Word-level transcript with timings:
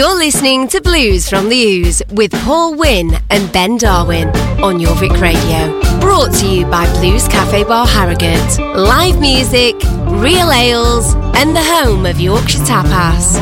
You're 0.00 0.16
listening 0.16 0.66
to 0.68 0.80
Blues 0.80 1.28
from 1.28 1.50
the 1.50 1.62
Ooze 1.62 2.00
with 2.10 2.32
Paul 2.32 2.74
Wynn 2.74 3.10
and 3.28 3.52
Ben 3.52 3.76
Darwin 3.76 4.28
on 4.64 4.78
Jorvik 4.78 5.20
Radio. 5.20 5.78
Brought 6.00 6.32
to 6.36 6.48
you 6.48 6.64
by 6.64 6.90
Blues 6.98 7.28
Cafe 7.28 7.64
Bar 7.64 7.86
Harrogate. 7.86 8.58
Live 8.78 9.20
music, 9.20 9.74
real 10.06 10.50
ales, 10.52 11.12
and 11.36 11.54
the 11.54 11.62
home 11.62 12.06
of 12.06 12.18
Yorkshire 12.18 12.60
Tapas. 12.60 13.34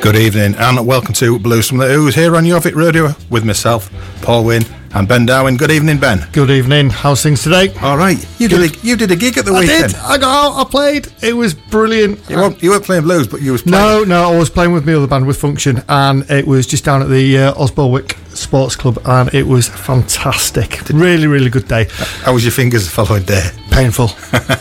Good 0.00 0.14
evening 0.14 0.54
and 0.54 0.86
welcome 0.86 1.14
to 1.14 1.36
Blues 1.40 1.68
from 1.68 1.78
the 1.78 1.92
Ooze 1.92 2.14
here 2.14 2.36
on 2.36 2.44
Jorvik 2.44 2.76
Radio 2.76 3.08
with 3.28 3.44
myself, 3.44 3.90
Paul 4.22 4.44
Wynn, 4.44 4.62
and 4.94 5.08
Ben 5.08 5.26
Darwin. 5.26 5.56
Good 5.56 5.70
evening, 5.70 5.98
Ben. 5.98 6.26
Good 6.32 6.50
evening. 6.50 6.90
How's 6.90 7.22
things 7.22 7.42
today? 7.42 7.72
All 7.82 7.96
right, 7.96 8.18
you 8.38 8.48
did 8.48 8.60
a, 8.60 8.78
you 8.86 8.96
did 8.96 9.10
a 9.10 9.16
gig 9.16 9.38
at 9.38 9.44
the 9.44 9.52
weekend. 9.52 9.70
I 9.70 9.74
weekend. 9.74 9.92
did. 9.92 10.00
I 10.02 10.18
got 10.18 10.46
out. 10.46 10.66
I 10.66 10.70
played. 10.70 11.08
It 11.22 11.34
was 11.34 11.54
brilliant. 11.54 12.28
You 12.28 12.36
weren't, 12.36 12.62
you 12.62 12.70
weren't 12.70 12.84
playing 12.84 13.02
blues, 13.02 13.28
but 13.28 13.40
you 13.42 13.52
was 13.52 13.62
playing. 13.62 13.82
No, 13.82 14.04
no, 14.04 14.32
I 14.32 14.38
was 14.38 14.50
playing 14.50 14.72
with 14.72 14.86
my 14.86 14.94
other 14.94 15.06
band 15.06 15.26
with 15.26 15.40
Function, 15.40 15.82
and 15.88 16.28
it 16.30 16.46
was 16.46 16.66
just 16.66 16.84
down 16.84 17.02
at 17.02 17.08
the 17.08 17.38
uh, 17.38 17.54
Osbaldwick 17.54 18.16
Sports 18.38 18.76
Club, 18.76 18.98
and 19.04 19.32
it 19.34 19.46
was 19.46 19.68
fantastic. 19.68 20.80
Really, 20.90 21.26
really 21.26 21.50
good 21.50 21.68
day. 21.68 21.86
How 22.22 22.32
was 22.32 22.44
your 22.44 22.52
fingers 22.52 22.84
the 22.84 22.90
following 22.90 23.24
day? 23.24 23.50
Painful, 23.70 24.08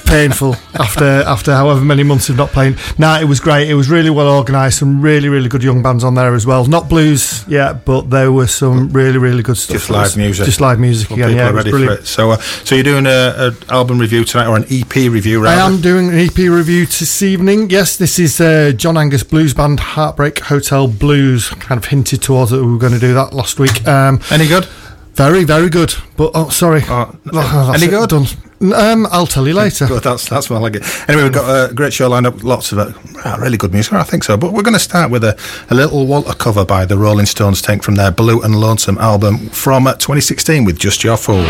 painful. 0.05 0.55
After 0.75 1.05
after 1.05 1.53
however 1.53 1.81
many 1.81 2.03
months 2.03 2.29
of 2.29 2.37
not 2.37 2.49
playing. 2.49 2.75
Nah, 2.97 3.19
it 3.19 3.25
was 3.25 3.39
great. 3.39 3.69
It 3.69 3.73
was 3.73 3.89
really 3.89 4.09
well 4.09 4.27
organised. 4.29 4.79
Some 4.79 5.01
really, 5.01 5.29
really 5.29 5.49
good 5.49 5.63
young 5.63 5.81
bands 5.81 6.03
on 6.03 6.13
there 6.13 6.35
as 6.35 6.45
well. 6.45 6.65
Not 6.65 6.87
blues 6.89 7.47
yet, 7.47 7.85
but 7.85 8.09
there 8.09 8.31
were 8.31 8.47
some 8.47 8.89
really, 8.89 9.17
really 9.17 9.41
good 9.41 9.57
stuff. 9.57 9.77
Just 9.77 9.89
live 9.89 10.17
music. 10.17 10.45
Just 10.45 10.61
live 10.61 10.79
music 10.79 11.09
Well, 11.09 11.19
again. 11.19 11.37
Yeah, 11.37 11.49
it 11.49 11.53
was 11.53 11.65
ready 11.65 11.85
for 11.85 11.93
it. 11.93 12.05
So, 12.05 12.31
uh, 12.31 12.37
so 12.37 12.75
you're 12.75 12.83
doing 12.83 13.05
a, 13.07 13.09
a 13.09 13.73
album 13.73 13.97
review 13.99 14.23
tonight, 14.23 14.47
or 14.47 14.55
an 14.55 14.65
EP 14.69 14.93
review, 14.95 15.45
I 15.47 15.53
am 15.55 15.81
doing 15.81 16.09
an 16.09 16.19
EP 16.19 16.37
review 16.37 16.85
this 16.85 17.21
evening. 17.23 17.69
Yes, 17.69 17.97
this 17.97 18.19
is 18.19 18.39
uh, 18.39 18.71
John 18.75 18.97
Angus 18.97 19.23
Blues 19.23 19.53
Band 19.53 19.79
Heartbreak 19.79 20.39
Hotel 20.39 20.87
Blues. 20.87 21.49
Kind 21.49 21.77
of 21.79 21.85
hinted 21.85 22.21
towards 22.21 22.51
that 22.51 22.63
we 22.63 22.71
were 22.71 22.77
going 22.77 22.93
to 22.93 22.99
do 22.99 23.13
that 23.13 23.33
last 23.33 23.59
week. 23.59 23.66
Um, 23.87 24.19
Any 24.31 24.47
good? 24.47 24.65
very, 25.13 25.43
very 25.45 25.69
good. 25.69 25.95
But 26.15 26.31
oh, 26.35 26.49
sorry. 26.49 26.83
Oh, 26.87 27.15
Oh, 27.33 27.71
any 27.75 27.87
good? 27.87 28.09
Done. 28.09 28.25
Um, 28.73 29.07
I'll 29.11 29.27
tell 29.27 29.47
you 29.47 29.53
later. 29.53 29.85
Good, 29.87 30.01
that's 30.03 30.27
that's 30.29 30.49
more 30.49 30.59
like 30.59 30.75
it. 30.75 30.83
Anyway, 31.07 31.23
we've 31.23 31.33
got 31.33 31.69
a 31.69 31.73
great 31.73 31.93
show 31.93 32.09
lined 32.09 32.25
up, 32.25 32.43
lots 32.43 32.71
of 32.71 32.79
it, 32.79 32.95
ah, 33.23 33.37
really 33.39 33.57
good 33.57 33.71
music. 33.71 33.93
I 33.93 34.01
think 34.03 34.23
so. 34.23 34.35
But 34.37 34.51
we're 34.53 34.63
going 34.63 34.73
to 34.73 34.79
start 34.79 35.11
with 35.11 35.23
a, 35.23 35.37
a 35.69 35.75
Little 35.75 36.07
Walter 36.07 36.33
cover 36.33 36.65
by 36.65 36.85
the 36.85 36.97
Rolling 36.97 37.27
Stones, 37.27 37.61
taken 37.61 37.81
from 37.81 37.95
their 37.95 38.09
Blue 38.11 38.41
and 38.41 38.59
Lonesome 38.59 38.97
album 38.97 39.49
from 39.49 39.85
uh, 39.85 39.93
2016 39.93 40.65
with 40.65 40.79
Just 40.79 41.03
Your 41.03 41.17
Fool. 41.17 41.45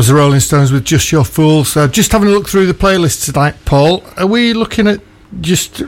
Was 0.00 0.06
the 0.06 0.14
Rolling 0.14 0.40
Stones 0.40 0.72
with 0.72 0.86
Just 0.86 1.12
Your 1.12 1.26
Fool. 1.26 1.62
So, 1.62 1.86
just 1.86 2.10
having 2.12 2.28
a 2.28 2.30
look 2.30 2.48
through 2.48 2.64
the 2.64 2.72
playlist 2.72 3.26
tonight, 3.26 3.54
Paul. 3.66 4.02
Are 4.16 4.26
we 4.26 4.54
looking 4.54 4.86
at 4.86 5.02
just 5.42 5.82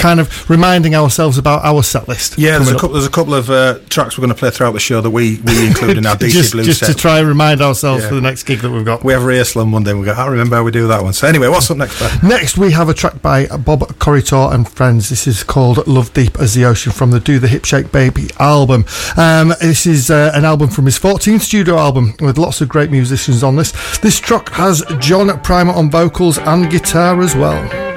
kind 0.00 0.20
of 0.20 0.48
reminding 0.50 0.94
ourselves 0.94 1.38
about 1.38 1.64
our 1.64 1.82
set 1.82 2.08
list? 2.08 2.38
Yeah, 2.38 2.58
there's 2.58 2.70
a 2.70 2.74
couple. 2.74 2.90
There's 2.90 3.06
a 3.06 3.10
couple 3.10 3.34
of 3.34 3.50
uh, 3.50 3.78
tracks 3.88 4.16
we're 4.18 4.22
going 4.22 4.34
to 4.34 4.38
play 4.38 4.50
throughout 4.50 4.72
the 4.72 4.80
show 4.80 5.00
that 5.00 5.10
we 5.10 5.40
we 5.44 5.66
include 5.68 5.98
in 5.98 6.06
our 6.06 6.16
DC 6.16 6.30
just, 6.30 6.52
Blues 6.52 6.66
just 6.66 6.80
set. 6.80 6.88
to 6.88 6.94
try 6.94 7.18
and 7.18 7.28
remind 7.28 7.60
ourselves 7.60 8.02
Yeah. 8.02 8.08
for 8.08 8.14
the 8.16 8.20
next 8.20 8.44
gig 8.44 8.60
that 8.60 8.70
we've 8.70 8.84
got. 8.84 9.04
we 9.04 9.12
have 9.12 9.22
a 9.22 9.26
rehearsal 9.26 9.62
on 9.62 9.70
Monday. 9.70 9.90
and 9.90 10.00
We 10.00 10.06
go. 10.06 10.12
I 10.12 10.26
remember 10.26 10.56
how 10.56 10.64
we 10.64 10.70
do 10.70 10.86
that 10.88 11.02
one. 11.02 11.12
So 11.12 11.26
anyway, 11.26 11.48
what's 11.48 11.70
up 11.70 11.76
next? 11.76 11.98
Ben? 12.00 12.28
Next, 12.28 12.58
we 12.58 12.72
have 12.72 12.88
a 12.88 12.94
track 12.94 13.20
by 13.22 13.46
Bob 13.46 13.80
Corritore 13.98 14.52
and 14.54 14.68
friends. 14.68 15.08
This 15.08 15.26
is 15.26 15.42
called 15.44 15.86
Love 15.86 16.12
Deep 16.14 16.38
as 16.40 16.54
the 16.54 16.64
Ocean 16.64 16.92
from 16.92 17.10
the 17.10 17.20
Do 17.20 17.38
the 17.38 17.48
Hip 17.48 17.64
Shake 17.64 17.92
Baby 17.92 18.28
album. 18.38 18.84
Um, 19.16 19.48
this 19.60 19.86
is 19.86 20.10
uh, 20.10 20.32
an 20.34 20.44
album 20.44 20.68
from 20.68 20.86
his 20.86 20.98
14th 20.98 21.40
studio 21.42 21.76
album 21.76 22.14
with 22.20 22.38
lots 22.38 22.60
of 22.60 22.68
great 22.68 22.90
musicians 22.90 23.42
on 23.42 23.56
this. 23.56 23.72
This 23.98 24.18
track 24.18 24.48
has 24.50 24.82
John 24.98 25.28
Primer 25.42 25.72
on 25.72 25.90
vocals 25.90 26.38
and 26.38 26.70
guitar 26.70 27.20
as 27.20 27.34
well. 27.36 27.89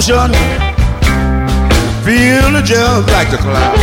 Ocean, 0.00 0.32
feeling 2.02 2.64
just 2.64 3.06
like 3.12 3.30
the 3.30 3.36
cloud. 3.36 3.76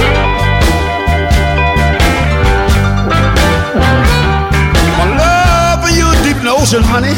My 4.97 5.05
loving 5.21 5.95
you 5.95 6.09
deep 6.23 6.37
in 6.37 6.45
the 6.45 6.55
ocean, 6.57 6.81
honey, 6.81 7.13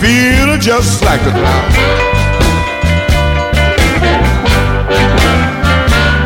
feeling 0.00 0.60
just 0.60 1.02
like 1.02 1.22
the 1.24 1.30
cloud. 1.30 1.72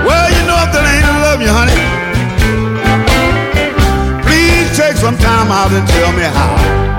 Well, 0.04 0.28
you 0.34 0.42
know 0.48 0.58
if 0.66 0.70
that 0.74 0.84
ain't 0.90 1.06
love 1.26 1.40
you, 1.46 1.52
honey. 1.60 1.78
Please 4.26 4.76
take 4.76 4.96
some 4.96 5.16
time 5.18 5.52
out 5.52 5.70
and 5.70 5.86
tell 5.86 6.12
me 6.12 6.24
how. 6.24 6.95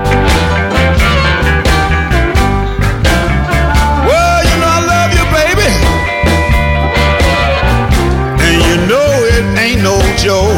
Joe. 10.20 10.50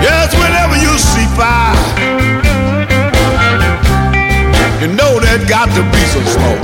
Yes, 0.00 0.32
whenever 0.38 0.76
you 0.76 0.96
see 0.98 1.26
fire, 1.34 1.74
you 4.80 4.86
know 4.94 5.18
that 5.18 5.46
got 5.48 5.68
to 5.74 5.82
be 5.90 5.98
some 6.14 6.24
smoke. 6.30 6.62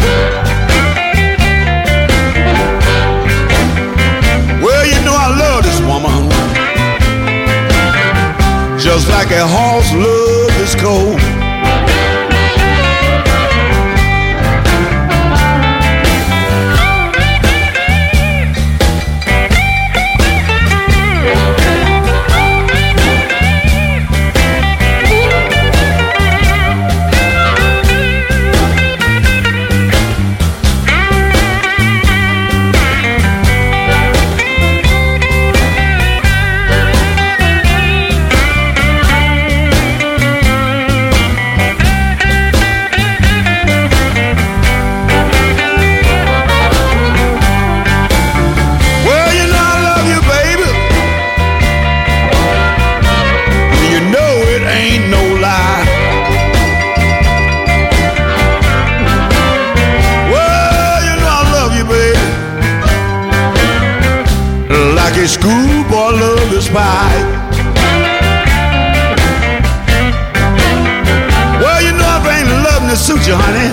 Well, 4.62 4.87
you 4.87 5.00
know 5.05 5.17
I 5.19 5.29
love 5.37 5.65
this 5.65 5.81
woman, 5.81 6.31
just 8.79 9.09
like 9.09 9.32
a 9.32 9.44
horse 9.44 9.93
loves 9.93 10.55
his 10.55 10.75
coat. 10.77 11.50
Suit 73.11 73.27
you, 73.27 73.35
honey. 73.35 73.71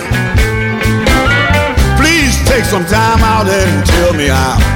Please 2.01 2.37
take 2.49 2.65
some 2.65 2.85
time 2.85 3.19
out 3.21 3.47
and 3.47 3.85
tell 3.85 4.13
me 4.13 4.27
how. 4.27 4.66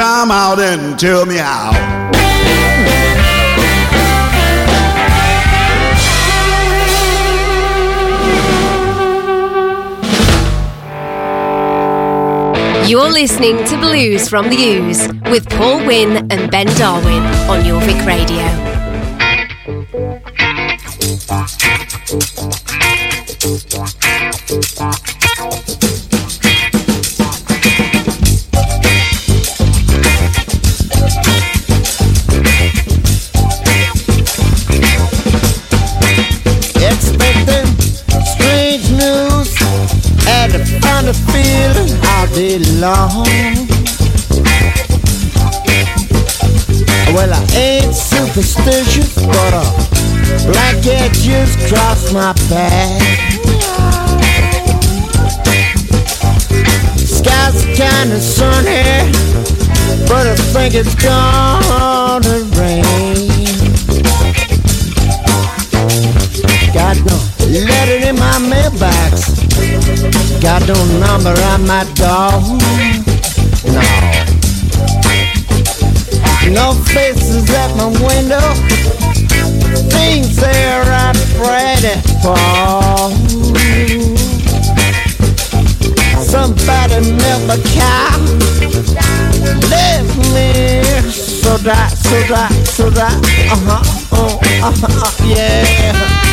Time 0.00 0.30
out 0.30 0.58
and 0.58 0.98
tell 0.98 1.26
me 1.26 1.36
how. 1.36 1.72
You're 12.88 13.10
listening 13.10 13.62
to 13.66 13.76
Blues 13.76 14.26
from 14.26 14.48
the 14.48 14.56
Ooze 14.56 15.06
with 15.30 15.46
Paul 15.50 15.84
Wynn 15.84 16.32
and 16.32 16.50
Ben 16.50 16.66
Darwin 16.78 17.22
on 17.50 17.60
Jorvik 17.62 18.06
Radio. 18.06 18.69
Superstitious, 48.42 49.14
but 49.26 49.52
a 49.52 50.50
blanket 50.50 51.12
just 51.12 51.58
crossed 51.68 52.12
my 52.12 52.32
path. 52.48 53.02
Sky's 56.96 57.64
kinda 57.76 58.20
sunny, 58.20 59.12
but 60.08 60.26
I 60.26 60.36
think 60.52 60.74
it's 60.74 60.94
gonna 60.94 62.38
rain. 62.56 63.28
Got 66.72 66.96
no 67.04 67.18
letter 67.68 68.08
in 68.08 68.16
my 68.16 68.38
mailbox. 68.38 69.40
Got 70.40 70.66
no 70.66 70.78
number 70.98 71.34
on 71.52 71.66
my 71.66 71.84
door. 71.94 72.89
No 76.52 76.72
faces 76.74 77.48
at 77.50 77.76
my 77.76 77.86
window. 77.86 78.40
Things 79.90 80.36
there 80.36 80.82
I'm 80.82 81.14
ready 81.38 81.94
for. 82.22 82.36
Somebody 86.20 87.00
never 87.16 87.56
car 87.74 88.18
left 89.70 90.16
me 90.34 90.82
so 91.12 91.56
dry, 91.58 91.88
so 91.88 92.26
dry, 92.26 92.48
so 92.64 92.90
dry. 92.90 93.14
Uh 93.50 93.56
huh, 93.66 93.82
uh, 94.12 94.66
uh 94.66 94.72
huh, 94.76 95.26
yeah. 95.26 96.29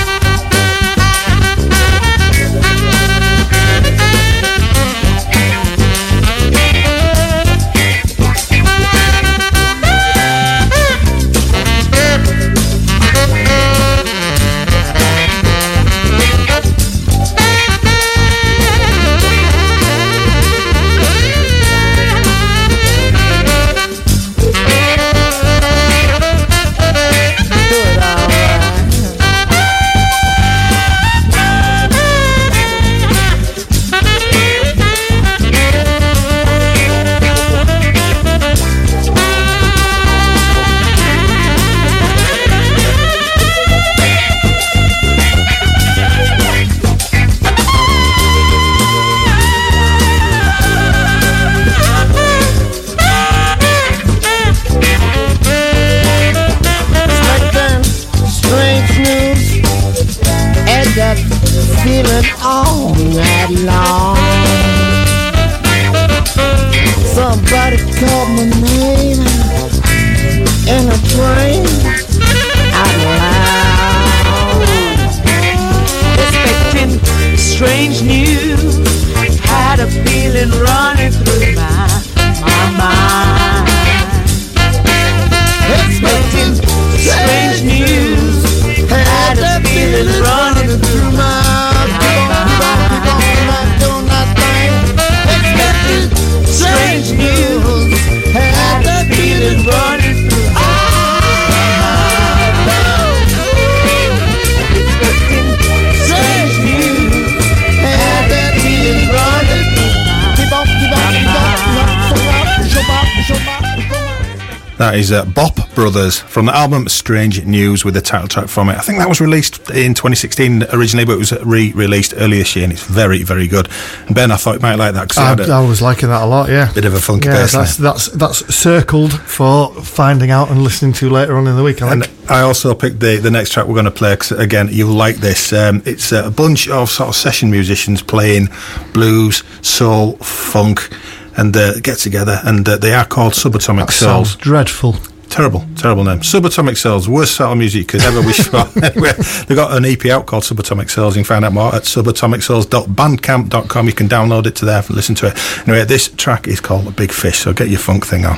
Is 115.08 115.12
uh, 115.12 115.26
Bop 115.26 115.56
Brothers 115.74 116.20
from 116.20 116.48
the 116.48 116.56
album 116.56 116.88
Strange 116.90 117.46
News 117.46 117.86
with 117.86 117.94
the 117.94 118.02
title 118.02 118.28
track 118.28 118.48
from 118.48 118.70
it. 118.70 118.78
I 118.78 118.82
think 118.82 119.00
that 119.00 119.08
was 119.08 119.22
released 119.22 119.70
in 119.70 119.94
2016 119.94 120.64
originally, 120.74 121.06
but 121.06 121.14
it 121.14 121.18
was 121.18 121.32
re 121.44 121.72
released 121.74 122.14
earlier 122.18 122.40
this 122.40 122.56
year 122.56 122.66
and 122.66 122.74
it's 122.74 122.84
very, 122.84 123.24
very 123.24 123.48
good. 123.48 123.70
And 124.08 124.16
Ben, 124.16 124.32
I 124.32 124.36
thought 124.38 124.56
you 124.56 124.60
might 124.60 124.76
like 124.76 124.94
that 124.96 125.08
because 125.08 125.18
I, 125.18 125.30
had 125.30 125.68
was 125.68 125.82
liking 125.82 126.10
that 126.10 126.24
a 126.24 126.26
lot. 126.26 126.50
Yeah, 126.50 126.72
bit 126.74 126.86
of 126.86 126.94
a 126.94 127.00
funky 127.00 127.28
yeah. 127.28 127.36
bass. 127.36 127.54
That's 127.54 127.78
that's 127.78 128.08
that's 128.08 128.56
circled 128.56 129.14
for 129.22 129.74
finding 129.82 130.30
out 130.30 130.50
and 130.50 130.62
listening 130.62 130.94
to 130.94 131.10
later 131.10 131.38
on 131.38 131.48
in 131.48 131.56
the 131.56 131.64
week. 131.64 131.82
I 131.82 131.92
And 131.92 132.02
like. 132.02 132.30
I 132.30 132.42
also 132.42 132.76
picked 132.76 133.00
the, 133.00 133.18
the 133.18 133.32
next 133.32 133.52
track 133.52 133.68
we're 133.68 133.74
going 133.74 133.86
to 133.86 133.92
play 133.92 134.14
because, 134.14 134.32
again, 134.32 134.68
you'll 134.70 134.94
like 134.94 135.18
this. 135.18 135.54
Um, 135.54 135.82
it's 135.86 136.12
a 136.12 136.30
bunch 136.30 136.68
of 136.68 136.90
sort 136.90 137.10
of 137.10 137.16
session 137.16 137.50
musicians 137.50 138.02
playing 138.02 138.50
blues, 138.94 139.44
soul, 139.62 140.18
funk, 140.18 140.90
and 141.38 141.56
uh, 141.56 141.80
get 141.80 141.98
together, 142.00 142.42
and 142.44 142.68
uh, 142.68 142.76
they 142.78 142.94
are 142.94 143.06
called 143.06 143.34
Subatomic 143.34 143.86
That 143.88 143.94
Souls. 143.94 144.36
dreadful. 144.36 144.96
Terrible, 145.30 145.66
terrible 145.76 146.06
name. 146.06 146.20
Subatomic 146.20 146.78
Cells, 146.78 147.10
worst 147.10 147.36
sort 147.36 147.52
of 147.52 147.58
music 147.58 147.80
you 147.80 147.86
could 147.86 148.02
ever 148.02 148.22
wish 148.22 148.48
for. 148.48 148.58
anyway, 148.84 149.12
they've 149.46 149.58
got 149.58 149.76
an 149.76 149.84
EP 149.84 150.06
out 150.06 150.26
called 150.26 150.44
Subatomic 150.44 150.90
Cells. 150.90 151.18
You 151.18 151.24
can 151.24 151.28
find 151.28 151.44
out 151.46 151.52
more 151.52 151.76
at 151.76 151.84
subatomiccells.bandcamp.com. 151.84 153.88
You 153.88 153.94
can 153.94 154.08
download 154.08 154.46
it 154.48 154.56
to 154.58 154.66
there 154.66 154.80
and 154.80 154.90
listen 154.92 155.16
to 155.16 155.28
it. 155.28 155.38
Anyway, 155.68 155.84
this 155.84 156.08
track 156.08 156.48
is 156.48 156.62
called 156.62 156.96
Big 156.96 157.12
Fish, 157.12 157.40
so 157.40 157.52
get 157.54 157.68
your 157.68 157.80
funk 157.80 158.06
thing 158.06 158.26
on. 158.26 158.38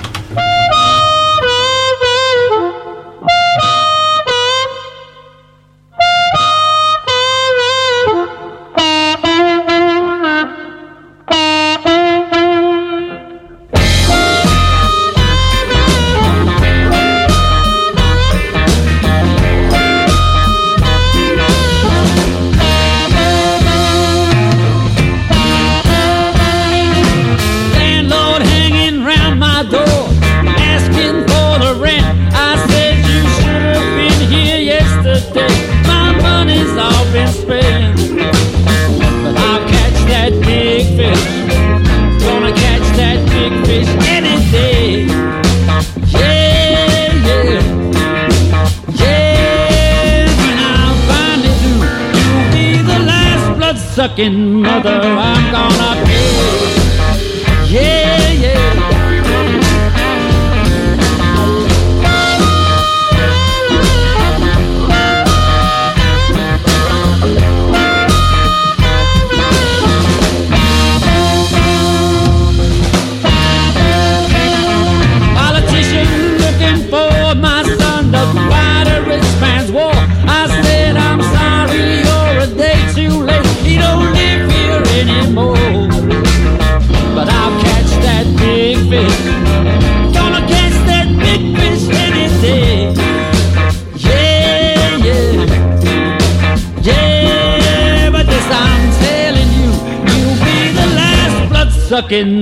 Blood-sucking 102.10 102.39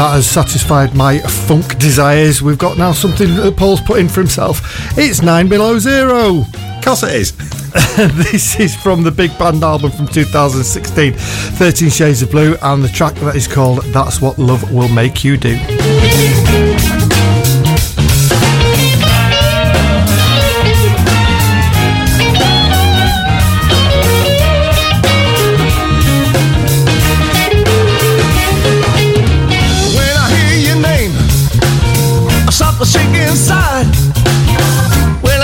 that 0.00 0.12
has 0.14 0.26
satisfied 0.26 0.94
my 0.94 1.18
funk 1.18 1.78
desires, 1.78 2.40
we've 2.40 2.56
got 2.56 2.78
now 2.78 2.90
something 2.90 3.34
that 3.36 3.54
Paul's 3.54 3.82
put 3.82 3.98
in 3.98 4.08
for 4.08 4.20
himself. 4.20 4.62
It's 4.96 5.20
Nine 5.20 5.46
Below 5.46 5.78
Zero. 5.78 6.38
Of 6.38 6.82
course 6.82 7.02
it 7.02 7.14
is. 7.14 7.36
this 8.30 8.58
is 8.58 8.74
from 8.74 9.02
the 9.02 9.10
Big 9.10 9.36
Band 9.38 9.62
album 9.62 9.90
from 9.90 10.06
2016, 10.06 11.12
13 11.12 11.90
Shades 11.90 12.22
of 12.22 12.30
Blue, 12.30 12.56
and 12.62 12.82
the 12.82 12.88
track 12.88 13.14
that 13.16 13.36
is 13.36 13.46
called 13.46 13.84
That's 13.92 14.22
What 14.22 14.38
Love 14.38 14.72
Will 14.72 14.88
Make 14.88 15.22
You 15.22 15.36
Do. 15.36 15.58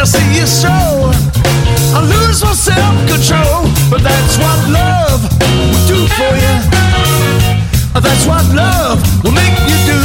See 0.07 0.39
you 0.39 0.47
show, 0.47 1.11
I 1.93 2.01
lose 2.01 2.43
my 2.43 2.55
self-control. 2.55 3.67
But 3.91 4.03
that's 4.03 4.39
what 4.39 4.59
love 4.71 5.23
will 5.43 5.87
do 5.87 6.07
for 6.17 6.33
you. 6.43 6.55
That's 8.07 8.27
what 8.27 8.45
love 8.55 9.03
will 9.25 9.33
make 9.33 9.59
you 9.67 9.79
do. 9.91 10.03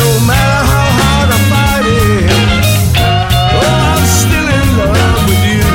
No 0.00 0.10
matter 0.24 0.60
how 0.72 0.88
hard 1.00 1.28
I 1.28 1.38
fight 1.50 1.84
it, 1.84 2.30
oh, 3.58 3.68
I'm 3.92 4.04
still 4.06 4.48
in 4.58 4.66
love 4.78 5.22
with 5.28 5.42
you. 5.50 5.66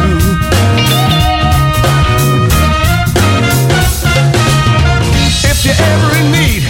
If 5.51 5.57
you're 5.65 5.81
ever 5.93 6.09
in 6.21 6.27
need, 6.31 6.63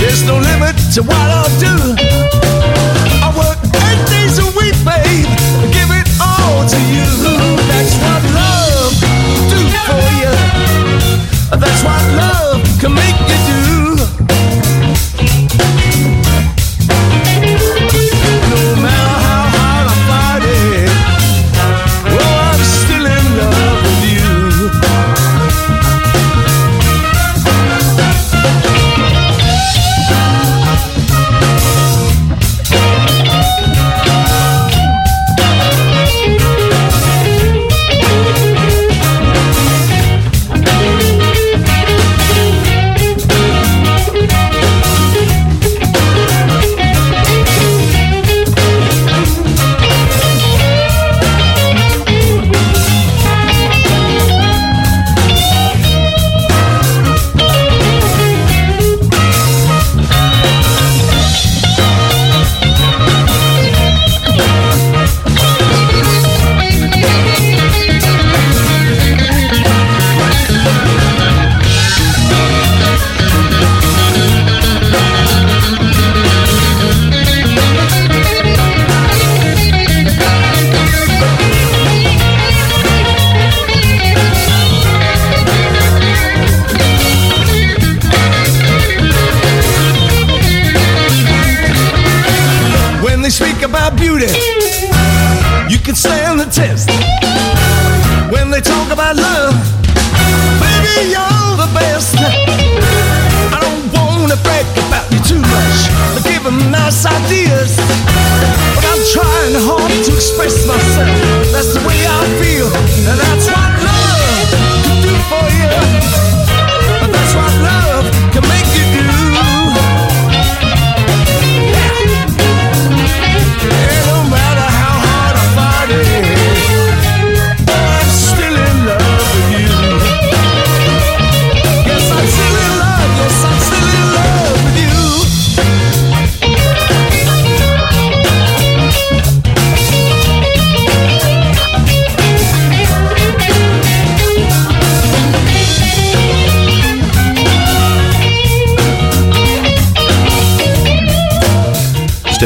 there's 0.00 0.22
no 0.24 0.36
limit 0.38 0.76
to 0.94 1.02
what 1.02 1.29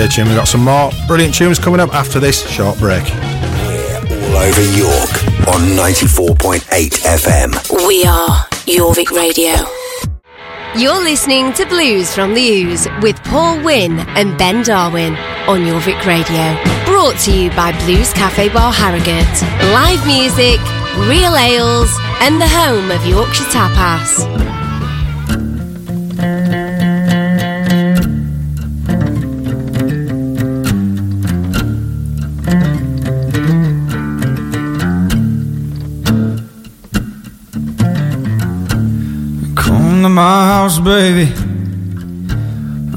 Stay 0.04 0.16
tuned, 0.16 0.28
we've 0.28 0.36
got 0.36 0.48
some 0.48 0.64
more 0.64 0.90
brilliant 1.06 1.34
tunes 1.34 1.58
coming 1.58 1.80
up 1.80 1.94
after 1.94 2.20
this 2.20 2.46
short 2.46 2.78
break. 2.78 3.02
We're 3.04 4.28
all 4.28 4.36
over 4.36 4.60
York 4.76 5.48
on 5.48 5.62
94.8 5.78 6.60
FM. 6.60 7.86
We 7.88 8.04
are 8.04 8.44
Jorvik 8.68 9.10
Radio. 9.12 9.54
You're 10.78 11.02
listening 11.02 11.54
to 11.54 11.64
Blues 11.64 12.14
from 12.14 12.34
the 12.34 12.42
Ooze 12.42 12.86
with 13.00 13.16
Paul 13.24 13.64
Wynn 13.64 14.00
and 14.10 14.36
Ben 14.36 14.62
Darwin 14.62 15.16
on 15.48 15.60
Jorvik 15.60 16.04
Radio. 16.04 16.54
Brought 16.84 17.18
to 17.20 17.32
you 17.32 17.48
by 17.52 17.72
Blues 17.86 18.12
Cafe 18.12 18.50
Bar 18.50 18.74
Harrogate. 18.74 19.40
Live 19.72 20.06
music, 20.06 20.60
real 21.08 21.34
ales, 21.34 21.96
and 22.20 22.38
the 22.38 22.48
home 22.48 22.90
of 22.90 23.06
Yorkshire 23.06 23.44
Tapas. 23.44 24.63
House, 40.74 40.84
baby. 40.84 41.32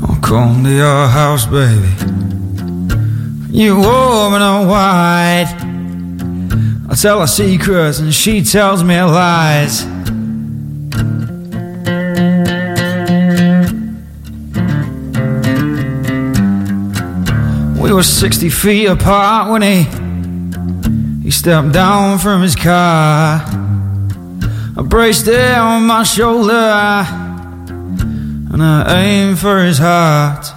I'll 0.02 0.20
come 0.22 0.64
to 0.64 0.70
your 0.70 1.08
house, 1.08 1.46
baby. 1.46 1.88
You 3.52 3.76
woman 3.76 4.42
in 4.42 4.68
white. 4.68 5.54
I 6.90 6.96
tell 6.96 7.20
her 7.20 7.28
secrets 7.28 8.00
and 8.00 8.14
she 8.14 8.44
tells 8.44 8.84
me 8.84 9.00
lies. 9.02 9.86
We 17.80 17.94
were 17.94 18.04
60 18.04 18.50
feet 18.50 18.86
apart 18.88 19.52
when 19.52 19.62
he 19.62 19.84
he 21.24 21.32
stepped 21.32 21.74
down 21.74 22.18
from 22.20 22.42
his 22.42 22.56
car. 22.56 23.44
I 24.78 24.82
braced 24.84 25.28
it 25.28 25.58
on 25.58 25.86
my 25.86 26.04
shoulder 26.04 27.17
and 28.62 28.88
I 28.88 29.04
aimed 29.04 29.40
for 29.40 29.64
his 29.64 29.78
heart. 29.78 30.57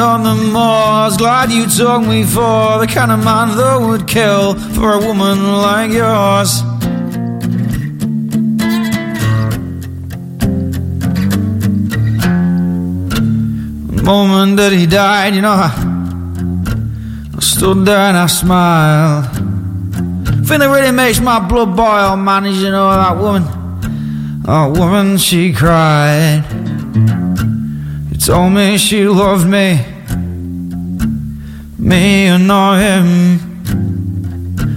On 0.00 0.22
the 0.22 0.34
moors, 0.34 1.16
glad 1.18 1.50
you 1.52 1.66
took 1.66 2.02
me 2.02 2.24
for 2.24 2.78
the 2.78 2.86
kind 2.86 3.12
of 3.12 3.22
man 3.22 3.56
that 3.56 3.78
would 3.80 4.08
kill 4.08 4.54
for 4.74 4.94
a 4.94 4.98
woman 4.98 5.52
like 5.60 5.92
yours. 5.92 6.62
The 13.94 14.02
moment 14.02 14.56
that 14.56 14.72
he 14.72 14.86
died, 14.86 15.34
you 15.34 15.42
know, 15.42 15.52
I, 15.52 15.70
stood 17.40 17.84
there 17.84 17.98
and 17.98 18.16
I 18.16 18.26
smiled. 18.26 19.26
Thing 20.46 20.60
that 20.60 20.70
really 20.70 20.92
makes 20.92 21.20
my 21.20 21.38
blood 21.46 21.76
boil, 21.76 22.16
man, 22.16 22.46
is 22.46 22.62
you 22.62 22.70
know 22.70 22.90
that 22.90 23.16
woman. 23.16 23.44
That 24.42 24.78
woman, 24.78 25.18
she 25.18 25.52
cried. 25.52 26.44
Oh, 28.32 28.34
Told 28.34 28.52
me 28.52 28.78
she 28.78 29.08
loved 29.08 29.46
me, 29.48 29.84
me 31.78 32.26
and 32.28 32.46
not 32.46 32.78
him. 32.78 33.38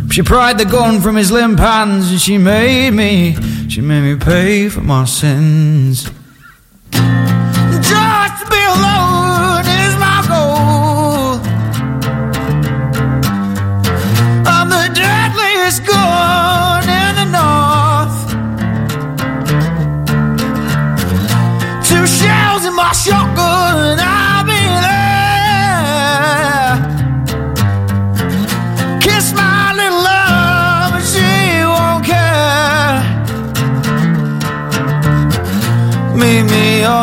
She 0.09 0.21
pried 0.23 0.57
the 0.57 0.65
gun 0.65 1.01
from 1.01 1.15
his 1.15 1.31
limp 1.31 1.59
hands 1.59 2.09
and 2.11 2.19
she 2.19 2.37
made 2.39 2.91
me, 2.91 3.35
she 3.69 3.81
made 3.81 4.01
me 4.01 4.15
pay 4.15 4.69
for 4.69 4.81
my 4.81 5.05
sins. 5.05 6.09
Just 6.91 8.49
be 8.49 8.61
alone 8.75 9.65
is 9.85 9.95
my 9.97 10.23
goal. 10.27 11.39
I'm 14.45 14.69
the 14.69 14.89
deadliest 14.93 15.85
gun 15.85 16.83
in 16.89 17.15
the 17.21 17.25
north. 17.37 18.17
Two 21.87 22.05
shells 22.07 22.65
in 22.65 22.73
my 22.75 22.91
shotgun, 22.93 23.32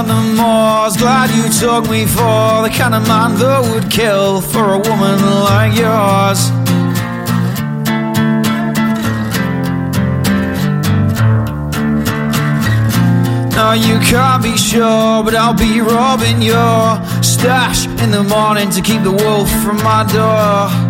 on 0.01 0.09
the 0.09 0.43
moors, 0.43 0.97
glad 0.97 1.29
you 1.31 1.45
took 1.61 1.91
me 1.91 2.07
for 2.07 2.63
the 2.63 2.71
kind 2.73 2.95
of 2.95 3.07
man 3.07 3.35
that 3.37 3.61
would 3.71 3.91
kill 3.91 4.41
for 4.41 4.73
a 4.73 4.79
woman 4.79 5.19
like 5.45 5.77
yours. 5.77 6.41
Now 13.55 13.73
you 13.73 13.99
can't 14.01 14.43
be 14.43 14.57
sure, 14.57 15.23
but 15.23 15.35
I'll 15.35 15.55
be 15.55 15.81
robbing 15.83 16.41
your 16.41 17.01
stash 17.23 17.87
in 18.03 18.11
the 18.11 18.23
morning 18.23 18.71
to 18.71 18.81
keep 18.81 19.03
the 19.03 19.13
wolf 19.13 19.51
from 19.63 19.77
my 19.83 20.05
door. 20.11 20.90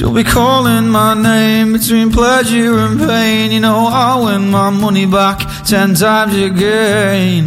She'll 0.00 0.14
be 0.14 0.24
calling 0.24 0.88
my 0.88 1.12
name 1.12 1.74
between 1.74 2.10
pleasure 2.10 2.78
and 2.78 2.98
pain. 2.98 3.52
You 3.52 3.60
know, 3.60 3.86
I'll 3.86 4.24
win 4.24 4.50
my 4.50 4.70
money 4.70 5.04
back 5.04 5.40
ten 5.66 5.94
times 5.94 6.34
again. 6.34 7.44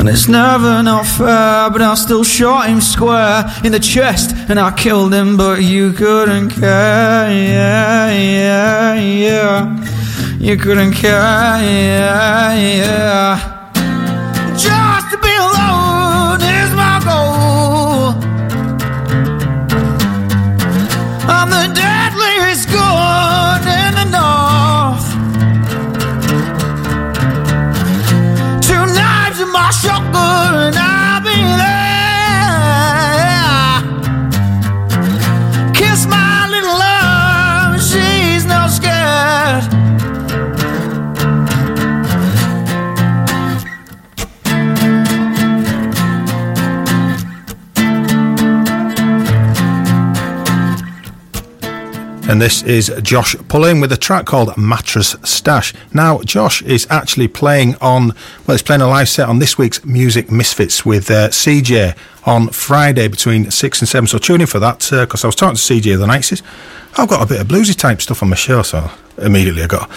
And 0.00 0.08
it's 0.08 0.26
never 0.26 0.82
not 0.82 1.06
fair, 1.06 1.70
but 1.70 1.80
I 1.80 1.94
still 1.94 2.24
shot 2.24 2.68
him 2.68 2.80
square 2.80 3.44
in 3.62 3.70
the 3.70 3.78
chest 3.78 4.34
and 4.48 4.58
I 4.58 4.72
killed 4.72 5.14
him, 5.14 5.36
but 5.36 5.62
you 5.62 5.92
couldn't 5.92 6.50
care. 6.50 7.30
Yeah, 7.30 8.10
yeah, 8.10 8.94
yeah. 8.94 10.38
You 10.40 10.56
couldn't 10.56 10.94
care. 10.94 11.20
Yeah, 11.20 12.52
yeah. 12.52 13.62
Just 14.56 15.01
And 52.32 52.40
this 52.40 52.62
is 52.62 52.90
Josh 53.02 53.36
Pulling 53.48 53.82
with 53.82 53.92
a 53.92 53.98
track 53.98 54.24
called 54.24 54.56
Mattress 54.56 55.16
Stash. 55.22 55.74
Now, 55.92 56.22
Josh 56.22 56.62
is 56.62 56.86
actually 56.88 57.28
playing 57.28 57.74
on, 57.74 58.14
well, 58.46 58.54
he's 58.54 58.62
playing 58.62 58.80
a 58.80 58.88
live 58.88 59.10
set 59.10 59.28
on 59.28 59.38
this 59.38 59.58
week's 59.58 59.84
Music 59.84 60.30
Misfits 60.30 60.82
with 60.82 61.10
uh, 61.10 61.28
CJ 61.28 61.94
on 62.24 62.48
Friday 62.48 63.08
between 63.08 63.50
6 63.50 63.80
and 63.82 63.86
7. 63.86 64.06
So 64.06 64.16
tune 64.16 64.40
in 64.40 64.46
for 64.46 64.58
that 64.60 64.78
because 64.90 65.24
I 65.24 65.28
was 65.28 65.34
talking 65.34 65.56
to 65.56 65.60
CJ 65.60 65.98
the 65.98 66.06
night. 66.06 66.16
He 66.16 66.22
says, 66.22 66.42
I've 66.96 67.10
got 67.10 67.22
a 67.22 67.26
bit 67.26 67.38
of 67.38 67.48
bluesy 67.48 67.76
type 67.76 68.00
stuff 68.00 68.22
on 68.22 68.30
my 68.30 68.36
show. 68.36 68.62
So 68.62 68.90
immediately 69.18 69.64
I 69.64 69.66
got, 69.66 69.90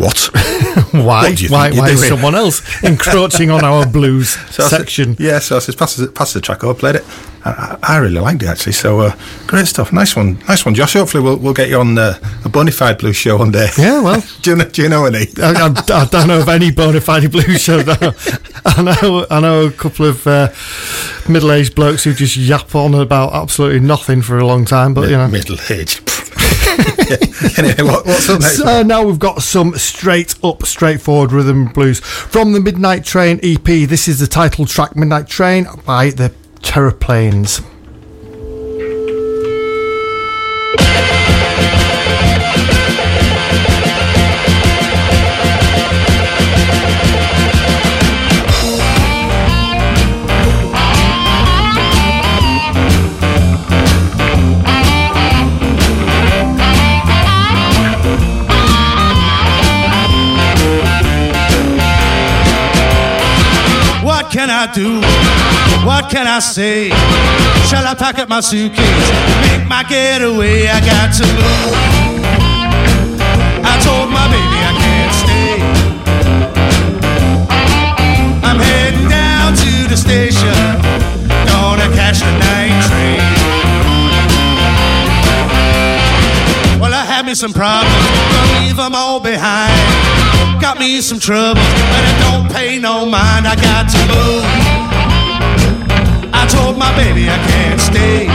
what? 0.00 0.18
Why? 0.92 1.28
What 1.30 1.36
do 1.36 1.44
you 1.44 1.50
why 1.50 1.70
think 1.70 1.80
why 1.82 1.90
is 1.90 2.08
someone 2.08 2.34
else 2.34 2.62
encroaching 2.84 3.50
on 3.50 3.64
our 3.64 3.86
blues 3.86 4.30
So 4.54 4.64
I 4.64 4.68
said- 4.68 4.78
section? 4.78 5.16
yeah, 5.18 5.38
so 5.38 5.56
I 5.56 5.58
said, 5.60 5.76
pass, 5.76 5.94
the- 5.96 6.08
pass 6.08 6.32
the 6.32 6.40
track 6.40 6.64
over, 6.64 6.74
played 6.78 6.96
it. 6.96 7.04
I, 7.44 7.78
I 7.82 7.96
really 7.98 8.20
liked 8.20 8.42
it 8.42 8.48
actually. 8.48 8.72
So 8.72 9.00
uh, 9.00 9.16
great 9.46 9.66
stuff. 9.66 9.92
Nice 9.92 10.14
one, 10.16 10.38
nice 10.48 10.64
one, 10.66 10.74
Josh. 10.74 10.92
Hopefully 10.94 11.22
we'll 11.22 11.36
we'll 11.38 11.54
get 11.54 11.68
you 11.70 11.80
on 11.80 11.96
uh, 11.96 12.18
a 12.44 12.48
bonafide 12.50 12.98
blues 12.98 13.16
show 13.16 13.38
one 13.38 13.50
day. 13.50 13.68
Yeah, 13.78 14.02
well, 14.02 14.22
do 14.42 14.50
you 14.50 14.56
know, 14.56 14.64
do 14.68 14.82
you 14.82 14.88
know 14.90 15.04
any? 15.06 15.26
I, 15.40 15.52
I, 15.52 16.00
I 16.02 16.04
don't 16.06 16.26
know 16.28 16.40
of 16.40 16.48
any 16.48 16.70
bona 16.70 17.00
fide 17.00 17.30
blues 17.30 17.60
show. 17.62 17.82
though. 17.82 18.12
I 18.66 18.82
know 18.82 19.26
I 19.30 19.40
know 19.40 19.66
a 19.66 19.70
couple 19.72 20.04
of 20.06 20.26
uh, 20.26 20.48
middle-aged 21.32 21.74
blokes 21.74 22.04
who 22.04 22.12
just 22.12 22.36
yap 22.36 22.74
on 22.74 22.94
about 22.94 23.32
absolutely 23.32 23.80
nothing 23.80 24.20
for 24.22 24.38
a 24.38 24.46
long 24.46 24.64
time. 24.66 24.92
But 24.92 25.08
you 25.08 25.16
know, 25.16 25.28
middle 25.28 25.56
aged. 25.70 26.02
anyway, 27.58 27.82
what, 27.82 28.06
what's 28.06 28.28
up 28.28 28.40
next? 28.40 28.58
So 28.58 28.82
now 28.82 29.04
we've 29.04 29.18
got 29.18 29.42
some 29.42 29.76
straight 29.76 30.34
up, 30.44 30.64
straightforward 30.64 31.32
rhythm 31.32 31.66
blues 31.66 32.00
from 32.00 32.52
the 32.52 32.60
Midnight 32.60 33.04
Train 33.04 33.40
EP. 33.42 33.64
This 33.64 34.08
is 34.08 34.18
the 34.20 34.26
title 34.26 34.66
track 34.66 34.96
Midnight 34.96 35.26
Train 35.26 35.66
by 35.84 36.10
the 36.10 36.32
Terraplanes. 36.62 37.60
I 64.62 64.66
do? 64.74 65.00
What 65.86 66.10
can 66.10 66.26
I 66.26 66.38
say? 66.38 66.90
Shall 67.70 67.86
I 67.86 67.94
pack 67.94 68.18
up 68.18 68.28
my 68.28 68.40
suitcase, 68.40 69.10
make 69.48 69.66
my 69.66 69.82
getaway? 69.88 70.68
I 70.68 70.80
got 70.84 71.14
to 71.16 71.24
move. 71.24 71.72
I 73.64 73.80
told 73.80 74.10
my 74.12 74.26
baby 74.28 74.58
I 74.60 74.72
can't 74.84 75.14
stay. 75.22 75.56
I'm 78.44 78.60
heading 78.60 79.08
down 79.08 79.56
to 79.56 79.88
the 79.88 79.96
station, 79.96 80.52
gonna 81.48 81.88
catch 81.96 82.20
the 82.20 82.32
night 82.44 82.84
train. 82.84 83.39
Me 87.30 87.34
some 87.36 87.52
problems, 87.52 87.94
gonna 88.34 88.60
leave 88.60 88.76
them 88.76 88.92
all 88.92 89.20
behind. 89.20 89.70
Got 90.60 90.80
me 90.80 91.00
some 91.00 91.20
troubles, 91.20 91.64
but 91.92 92.02
I 92.10 92.14
don't 92.26 92.52
pay 92.52 92.76
no 92.76 93.06
mind. 93.06 93.46
I 93.46 93.54
got 93.54 93.86
to 93.94 93.98
move. 94.10 94.42
I 96.34 96.44
told 96.48 96.76
my 96.76 96.90
baby 96.96 97.30
I 97.30 97.38
can't 97.46 97.80
stay. 97.80 98.26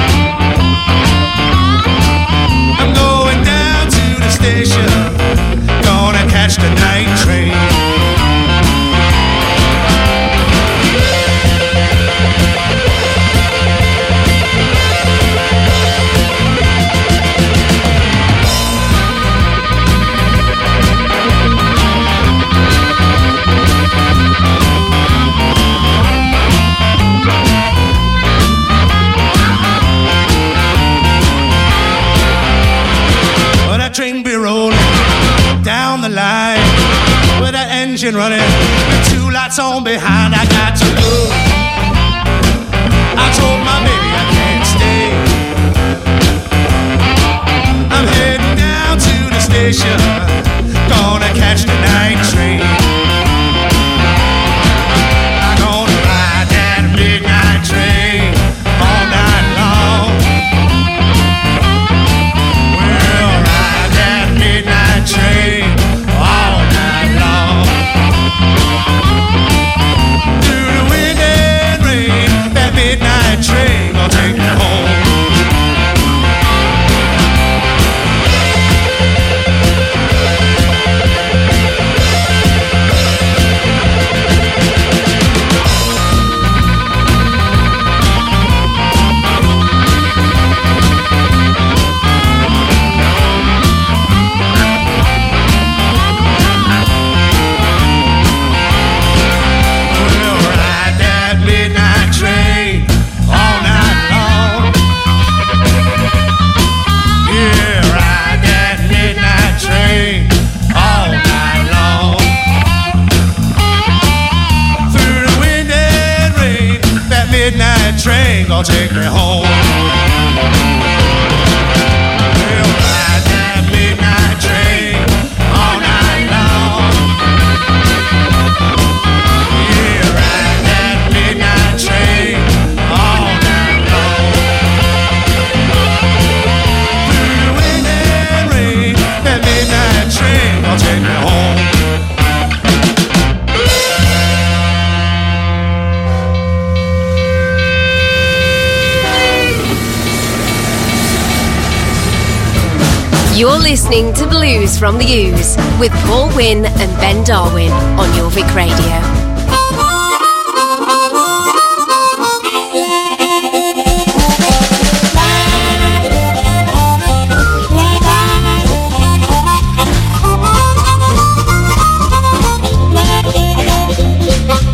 From 154.86 155.00
the 155.00 155.06
Ooze 155.12 155.58
with 155.80 155.92
Paul 156.06 156.30
Wynn 156.36 156.64
and 156.64 156.96
Ben 157.02 157.24
Darwin 157.24 157.72
on 157.72 158.08
Jorvik 158.10 158.54
Radio. 158.54 158.86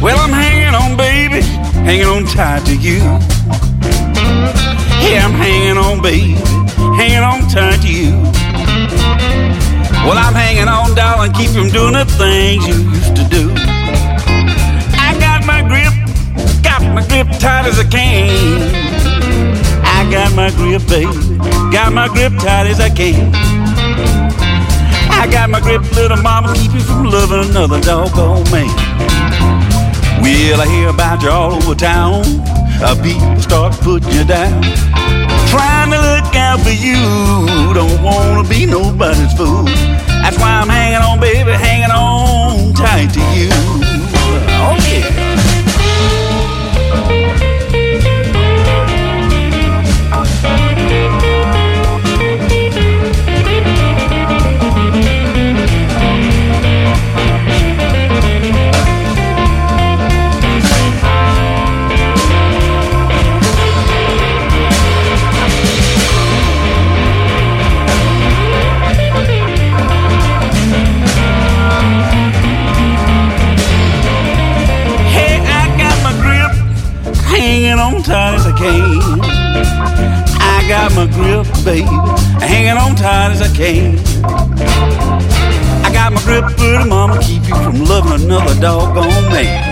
Well, 0.01 0.19
I'm 0.19 0.33
hanging 0.33 0.75
on, 0.75 0.97
baby, 0.97 1.39
hanging 1.85 2.05
on 2.07 2.25
tight 2.25 2.65
to 2.65 2.75
you. 2.75 3.30
Things 12.17 12.67
you 12.67 12.75
used 12.89 13.15
to 13.15 13.23
do. 13.29 13.51
I 14.97 15.15
got 15.19 15.45
my 15.45 15.61
grip, 15.61 15.93
got 16.63 16.81
my 16.81 17.05
grip 17.07 17.27
tight 17.39 17.65
as 17.65 17.79
I 17.79 17.83
can. 17.83 18.29
I 19.83 20.09
got 20.09 20.33
my 20.35 20.49
grip, 20.51 20.81
baby, 20.87 21.37
got 21.71 21.93
my 21.93 22.07
grip 22.07 22.33
tight 22.39 22.67
as 22.67 22.79
I 22.79 22.89
can. 22.89 23.31
I 25.11 25.27
got 25.29 25.49
my 25.49 25.59
grip, 25.59 25.83
little 25.91 26.17
mama, 26.17 26.53
keep 26.55 26.73
you 26.73 26.79
from 26.81 27.05
loving 27.05 27.49
another 27.49 27.79
doggone 27.81 28.49
man. 28.51 28.67
Well, 30.21 30.61
I 30.61 30.67
hear 30.67 30.89
about 30.89 31.21
you 31.21 31.29
all 31.29 31.53
over 31.53 31.75
town. 31.75 32.23
Uh, 32.83 32.95
people 33.01 33.39
start 33.41 33.73
putting 33.81 34.11
you 34.13 34.23
down. 34.23 35.20
Trying 35.51 35.91
to 35.91 35.99
look 35.99 36.33
out 36.35 36.61
for 36.61 36.71
you. 36.71 36.95
Don't 37.73 38.01
wanna 38.01 38.47
be 38.47 38.65
nobody's 38.65 39.33
fool. 39.33 39.65
That's 40.23 40.37
why 40.37 40.51
I'm 40.61 40.69
hanging 40.69 41.03
on, 41.03 41.19
baby, 41.19 41.51
hanging 41.51 41.91
on 41.91 42.73
tight 42.73 43.09
to 43.13 43.19
you. 43.35 43.49
Oh, 44.63 44.77
yeah. 44.89 45.30
Tight 78.11 78.35
as 78.35 78.45
I 78.45 78.51
can. 78.57 79.21
I 80.41 80.65
got 80.67 80.93
my 80.93 81.07
grip, 81.07 81.47
baby, 81.63 81.87
hanging 82.45 82.77
on 82.77 82.95
tight 82.95 83.31
as 83.31 83.41
I 83.41 83.55
can. 83.55 83.97
I 85.85 85.89
got 85.93 86.11
my 86.11 86.21
grip, 86.23 86.45
little 86.59 86.87
mama, 86.87 87.21
keep 87.21 87.43
you 87.47 87.55
from 87.55 87.85
loving 87.85 88.25
another 88.25 88.59
doggone 88.59 89.07
man. 89.31 89.70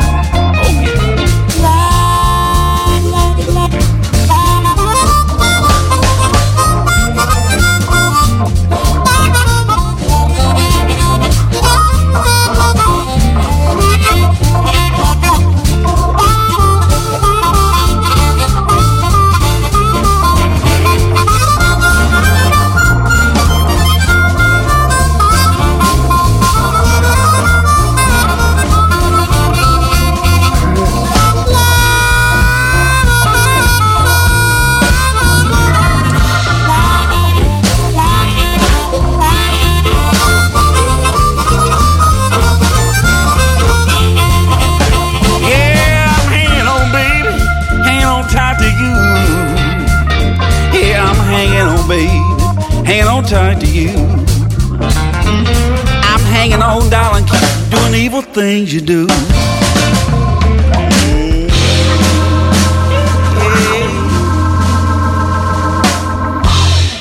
Things 58.50 58.74
you 58.74 58.82
do. 58.82 59.08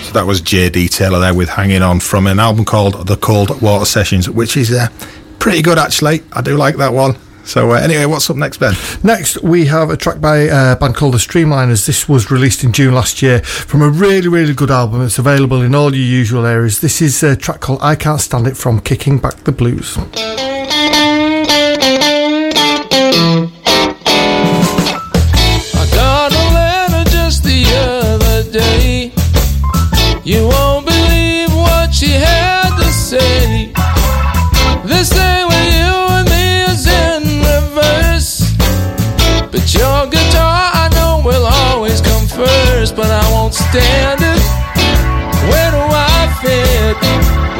So 0.04 0.12
that 0.12 0.24
was 0.26 0.42
J.D. 0.42 0.88
Taylor 0.88 1.20
there 1.20 1.32
with 1.32 1.48
Hanging 1.48 1.80
On 1.80 2.00
from 2.00 2.26
an 2.26 2.38
album 2.38 2.66
called 2.66 3.06
The 3.06 3.16
Cold 3.16 3.62
Water 3.62 3.86
Sessions, 3.86 4.28
which 4.28 4.58
is 4.58 4.70
uh, 4.72 4.88
pretty 5.38 5.62
good 5.62 5.78
actually. 5.78 6.22
I 6.34 6.42
do 6.42 6.58
like 6.58 6.76
that 6.76 6.92
one. 6.92 7.16
So 7.44 7.70
uh, 7.70 7.76
anyway, 7.76 8.04
what's 8.04 8.28
up 8.28 8.36
next, 8.36 8.58
Ben? 8.58 8.74
Next, 9.02 9.42
we 9.42 9.64
have 9.66 9.88
a 9.88 9.96
track 9.96 10.20
by 10.20 10.50
uh, 10.50 10.74
a 10.74 10.76
band 10.76 10.96
called 10.96 11.14
The 11.14 11.18
Streamliners. 11.18 11.86
This 11.86 12.06
was 12.06 12.30
released 12.30 12.62
in 12.62 12.74
June 12.74 12.92
last 12.92 13.22
year 13.22 13.40
from 13.40 13.80
a 13.80 13.88
really, 13.88 14.28
really 14.28 14.52
good 14.52 14.70
album. 14.70 15.00
It's 15.00 15.18
available 15.18 15.62
in 15.62 15.74
all 15.74 15.94
your 15.94 16.04
usual 16.04 16.44
areas. 16.44 16.82
This 16.82 17.00
is 17.00 17.22
a 17.22 17.34
track 17.34 17.60
called 17.60 17.78
I 17.80 17.94
Can't 17.94 18.20
Stand 18.20 18.46
It 18.46 18.58
from 18.58 18.82
Kicking 18.82 19.16
Back 19.18 19.44
the 19.44 19.52
Blues. 19.52 19.96
Stand 43.70 44.20
it. 44.20 44.42
Where 45.48 45.70
do 45.76 45.82
I 45.90 46.22
fit? 46.40 46.96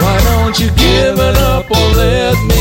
Why 0.01 0.17
don't 0.29 0.59
you 0.59 0.69
give 0.71 1.19
it 1.19 1.37
up 1.37 1.71
or 1.71 1.87
let 1.97 2.37
me 2.47 2.58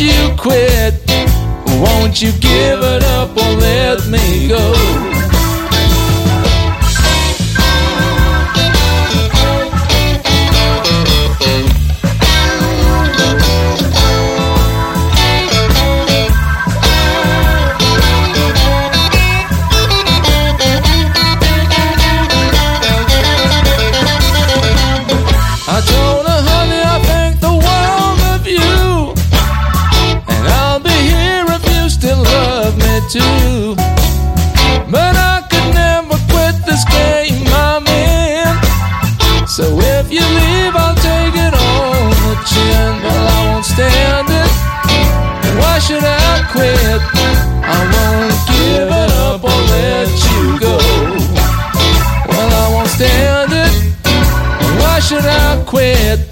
you 0.00 0.34
quit? 0.36 0.94
Won't 1.82 2.22
you 2.22 2.30
give 2.40 2.80
it 2.82 3.02
up 3.04 3.30
or 3.36 3.52
let 3.60 4.06
me 4.06 4.48
go? 4.48 5.17
Quit? 55.68 56.27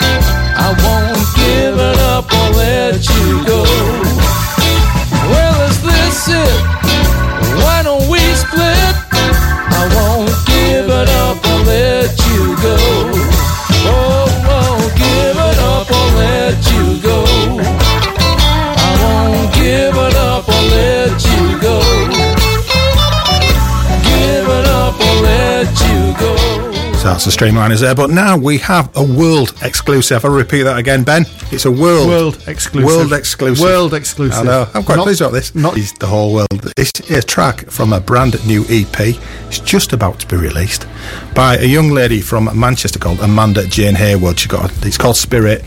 That's 27.07 27.25
the 27.25 27.31
Streamliners 27.31 27.83
there. 27.83 27.95
But 27.95 28.11
now 28.11 28.37
we 28.37 28.59
have 28.59 28.91
a 28.97 29.03
world 29.03 29.55
exclusive. 29.63 30.25
I'll 30.25 30.33
repeat 30.33 30.65
that 30.65 30.77
again, 30.77 31.05
Ben. 31.05 31.25
It's 31.53 31.65
a 31.65 31.71
world 31.71 32.09
World 32.09 32.43
exclusive. 32.49 32.85
World 32.85 33.13
exclusive. 33.13 33.63
World 33.65 33.95
exclusive. 33.95 34.41
I 34.41 34.43
know. 34.43 34.69
I'm 34.75 34.83
quite 34.83 34.97
Not- 34.97 35.05
pleased 35.05 35.21
about 35.21 35.33
this. 35.33 35.55
not- 35.55 35.79
It's 35.79 35.93
the 35.93 36.09
whole 36.09 36.35
world. 36.35 36.73
It's 36.77 36.91
a 37.09 37.23
track 37.23 37.71
from 37.71 37.93
a 37.93 38.01
brand 38.01 38.45
new 38.45 38.65
EP. 38.69 39.17
It's 39.47 39.61
just 39.61 39.93
about 39.93 40.19
to 40.19 40.27
be 40.27 40.35
released 40.37 40.85
by 41.33 41.57
a 41.59 41.65
young 41.65 41.91
lady 41.91 42.21
from 42.21 42.51
Manchester 42.59 42.99
called 42.99 43.21
Amanda 43.21 43.65
Jane 43.69 43.95
Haywood. 43.95 44.41
She 44.41 44.49
got. 44.49 44.73
It's 44.85 44.99
called 44.99 45.17
Spirit. 45.17 45.65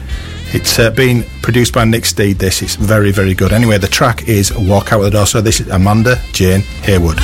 It's 0.52 0.78
uh, 0.78 0.90
been 0.92 1.24
produced 1.42 1.74
by 1.74 1.86
Nick 1.86 2.04
Steed. 2.06 2.40
This 2.40 2.62
is 2.62 2.76
very 2.76 3.12
very 3.14 3.34
good. 3.34 3.54
Anyway, 3.54 3.78
the 3.78 3.88
track 3.88 4.28
is 4.28 4.54
Walk 4.58 4.92
Out 4.92 5.04
the 5.04 5.12
Door. 5.12 5.28
So 5.28 5.40
this 5.40 5.62
is 5.62 5.70
Amanda 5.70 6.20
Jane 6.34 6.64
Haywood. 6.84 7.18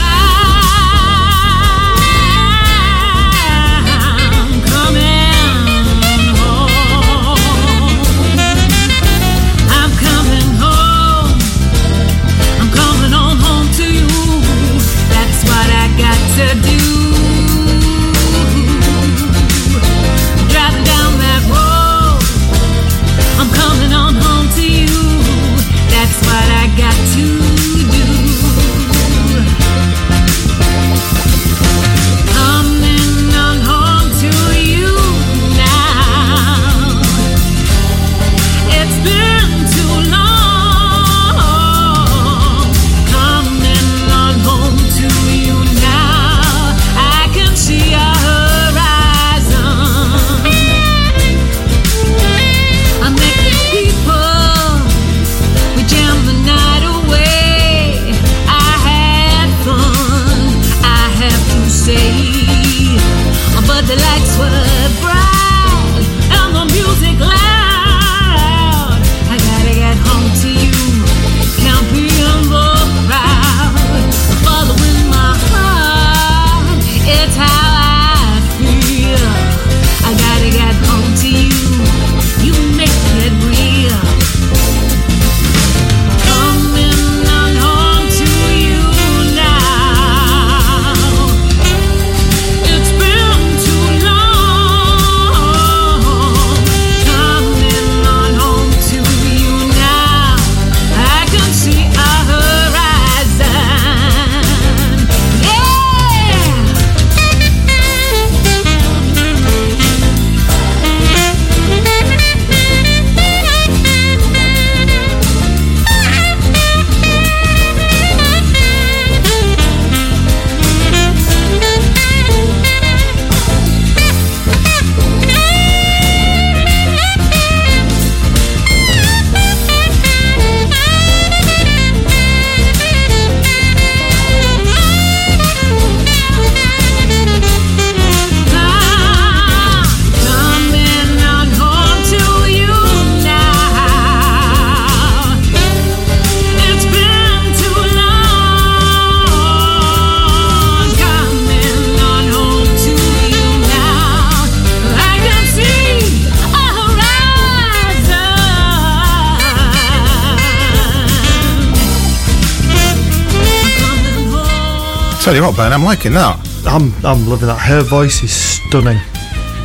Tell 165.25 165.33
you 165.33 165.41
what, 165.41 165.57
Ben, 165.57 165.73
I'm 165.73 165.83
liking 165.83 166.13
that. 166.13 166.37
I'm 166.67 166.93
I'm 167.03 167.27
loving 167.27 167.47
that. 167.47 167.57
Her 167.57 167.81
voice 167.81 168.21
is 168.21 168.31
stunning. 168.31 168.99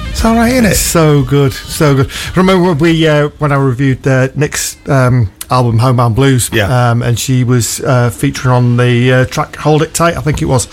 It's 0.09 0.25
all 0.25 0.35
right, 0.35 0.53
isn't 0.55 0.65
it? 0.65 0.75
So 0.75 1.23
good, 1.23 1.53
so 1.53 1.95
good. 1.95 2.11
Remember 2.35 2.71
when 2.71 2.79
we 2.79 3.07
uh, 3.07 3.29
when 3.41 3.53
I 3.53 3.57
reviewed 3.57 4.07
uh, 4.09 4.29
Nick's 4.35 4.79
um, 4.89 5.31
album 5.51 5.79
Homebound 5.79 6.17
Blues? 6.17 6.49
Yeah. 6.51 6.91
Um, 6.93 7.03
and 7.03 7.19
she 7.19 7.45
was 7.45 7.81
uh, 7.81 8.09
featuring 8.09 8.55
on 8.55 8.79
the 8.79 9.13
uh, 9.13 9.25
track 9.27 9.55
Hold 9.57 9.83
It 9.83 9.93
Tight, 9.93 10.17
I 10.17 10.23
think 10.23 10.41
it 10.41 10.47
was. 10.47 10.67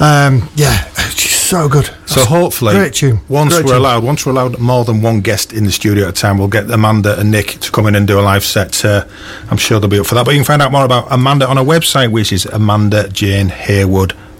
Um, 0.00 0.48
yeah, 0.54 0.84
she's 1.08 1.34
so 1.34 1.68
good. 1.68 1.90
So 2.06 2.24
hopefully, 2.24 2.74
great 2.74 2.94
tune. 2.94 3.18
Once 3.28 3.54
Great 3.54 3.64
we're 3.64 3.72
tune. 3.72 3.80
allowed, 3.80 4.04
once 4.04 4.24
we're 4.24 4.32
allowed 4.32 4.56
more 4.60 4.84
than 4.84 5.02
one 5.02 5.20
guest 5.20 5.52
in 5.52 5.64
the 5.64 5.72
studio 5.72 6.04
at 6.04 6.10
a 6.10 6.12
time, 6.12 6.38
we'll 6.38 6.46
get 6.46 6.70
Amanda 6.70 7.18
and 7.18 7.32
Nick 7.32 7.58
to 7.58 7.72
come 7.72 7.88
in 7.88 7.96
and 7.96 8.06
do 8.06 8.20
a 8.20 8.22
live 8.22 8.44
set. 8.44 8.84
Uh, 8.84 9.04
I'm 9.50 9.56
sure 9.58 9.80
they'll 9.80 9.90
be 9.90 9.98
up 9.98 10.06
for 10.06 10.14
that. 10.14 10.24
But 10.24 10.34
you 10.34 10.38
can 10.38 10.46
find 10.46 10.62
out 10.62 10.70
more 10.70 10.84
about 10.84 11.08
Amanda 11.10 11.48
on 11.48 11.56
her 11.56 11.64
website, 11.64 12.12
which 12.12 12.32
is 12.32 12.46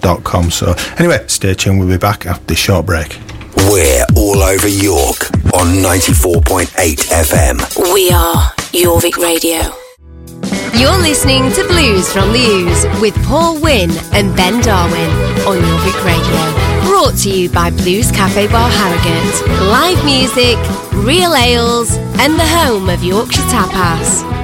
amandajanehaywood.com. 0.00 0.50
So 0.50 0.74
anyway, 0.98 1.24
stay 1.28 1.54
tuned. 1.54 1.78
We'll 1.78 1.88
be 1.88 1.98
back 1.98 2.26
after 2.26 2.44
this 2.46 2.58
short 2.58 2.86
break. 2.86 3.18
We're 3.56 4.04
all 4.16 4.42
over 4.42 4.68
York 4.68 5.30
on 5.54 5.78
94.8 5.82 6.66
FM. 6.68 7.92
We 7.92 8.10
are 8.10 8.50
Jorvik 8.72 9.16
Radio. 9.18 9.60
You're 10.78 10.98
listening 10.98 11.50
to 11.52 11.66
Blues 11.66 12.12
from 12.12 12.32
the 12.32 12.38
Ooze 12.38 13.00
with 13.00 13.14
Paul 13.26 13.60
Wynn 13.60 13.90
and 14.12 14.34
Ben 14.36 14.60
Darwin 14.60 15.10
on 15.46 15.56
Jorvik 15.58 16.04
Radio. 16.04 16.88
Brought 16.88 17.16
to 17.22 17.30
you 17.30 17.50
by 17.50 17.70
Blues 17.70 18.10
Cafe 18.12 18.46
Bar 18.48 18.70
Harrogate. 18.70 19.48
Live 19.68 20.04
music, 20.04 20.56
real 21.04 21.34
ales, 21.34 21.96
and 22.20 22.34
the 22.38 22.46
home 22.46 22.88
of 22.88 23.02
Yorkshire 23.02 23.42
Tapas. 23.42 24.37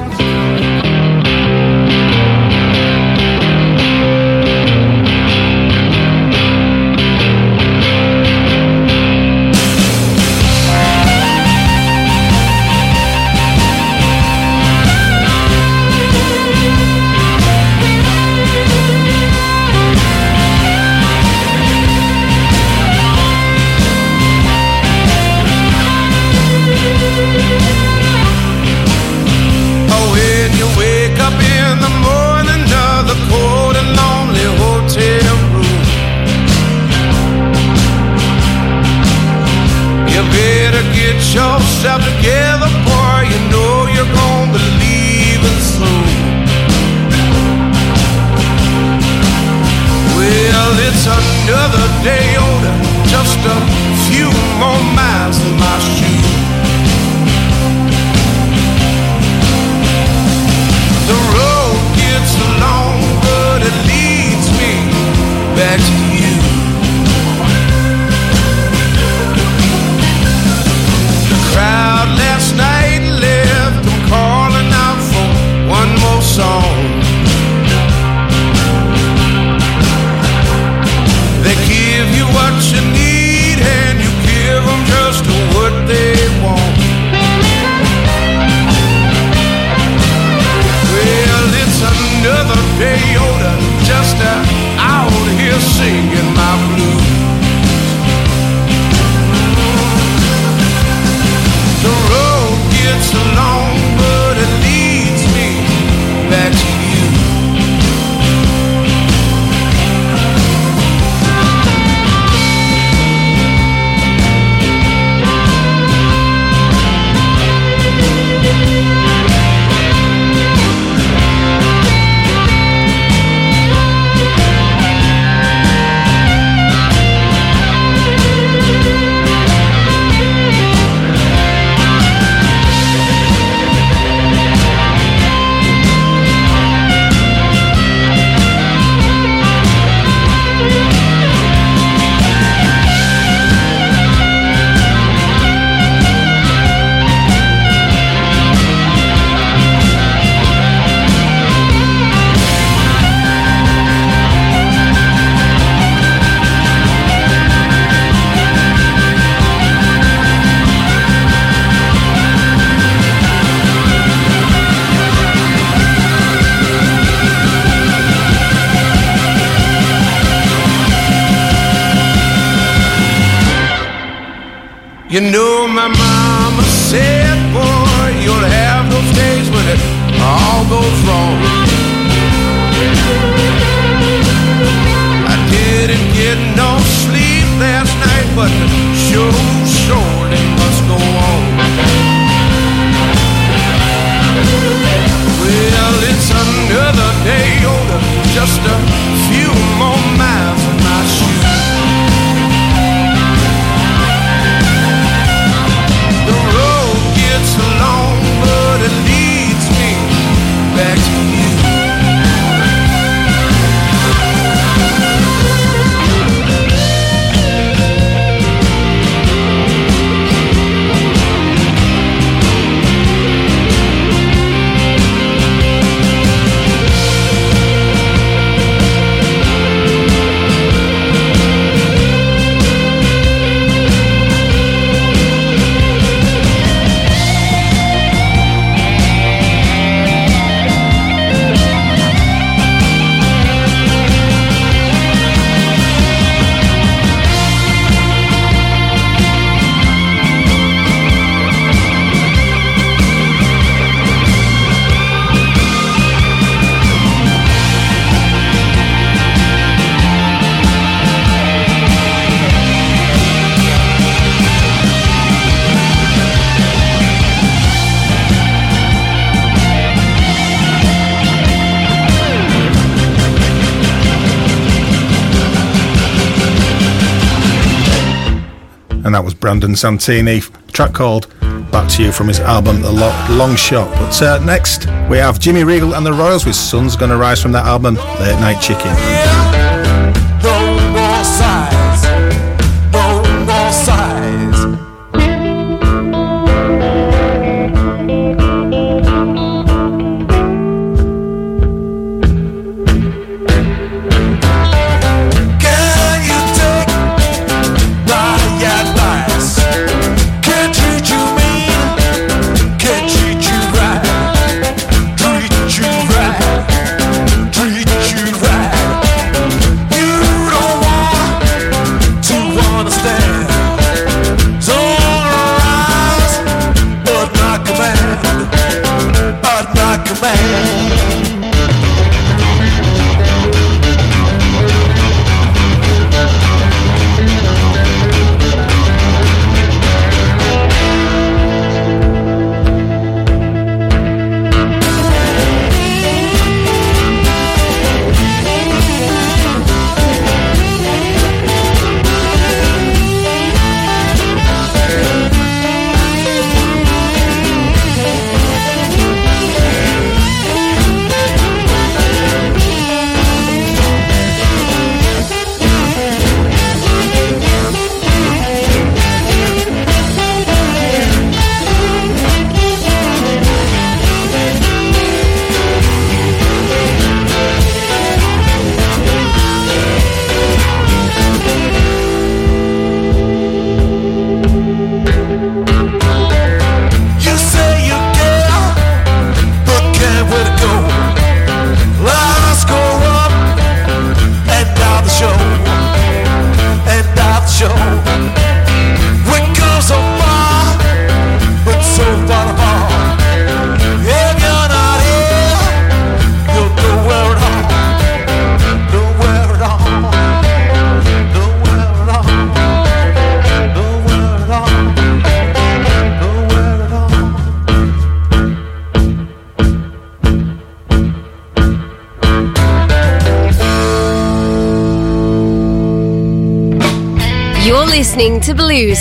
and 279.15 279.21
that 279.21 279.25
was 279.25 279.35
Brandon 279.35 279.77
Santini, 279.77 280.41
track 280.73 280.93
called 280.93 281.29
Back 281.71 281.89
to 281.91 282.03
You 282.03 282.11
from 282.11 282.27
his 282.27 282.41
album 282.41 282.83
The 282.83 282.91
Long 282.91 283.55
Shot. 283.55 283.89
But 283.95 284.21
uh, 284.21 284.45
next, 284.45 284.87
we 285.09 285.19
have 285.19 285.39
Jimmy 285.39 285.63
Regal 285.63 285.95
and 285.95 286.05
the 286.05 286.13
Royals 286.13 286.45
with 286.45 286.57
Sun's 286.57 286.97
Gonna 286.97 287.17
Rise 287.17 287.41
from 287.41 287.53
that 287.53 287.65
album, 287.65 287.95
Late 287.95 288.41
Night 288.41 288.61
Chicken. 288.61 289.44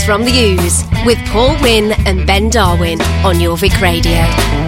from 0.06 0.26
the 0.26 0.32
Ooze 0.32 0.84
with 1.06 1.18
Paul 1.28 1.56
Wynn 1.62 1.94
and 2.06 2.28
Ben 2.28 2.50
Darwin 2.50 3.02
on 3.24 3.36
Jorvik 3.36 3.80
Radio. 3.80 4.63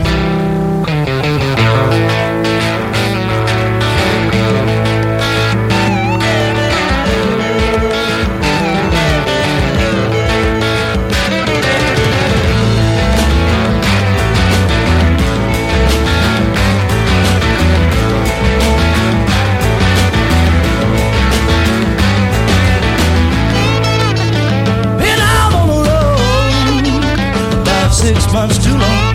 six 28.05 28.31
months 28.31 28.63
too 28.63 28.77
long. 28.77 29.14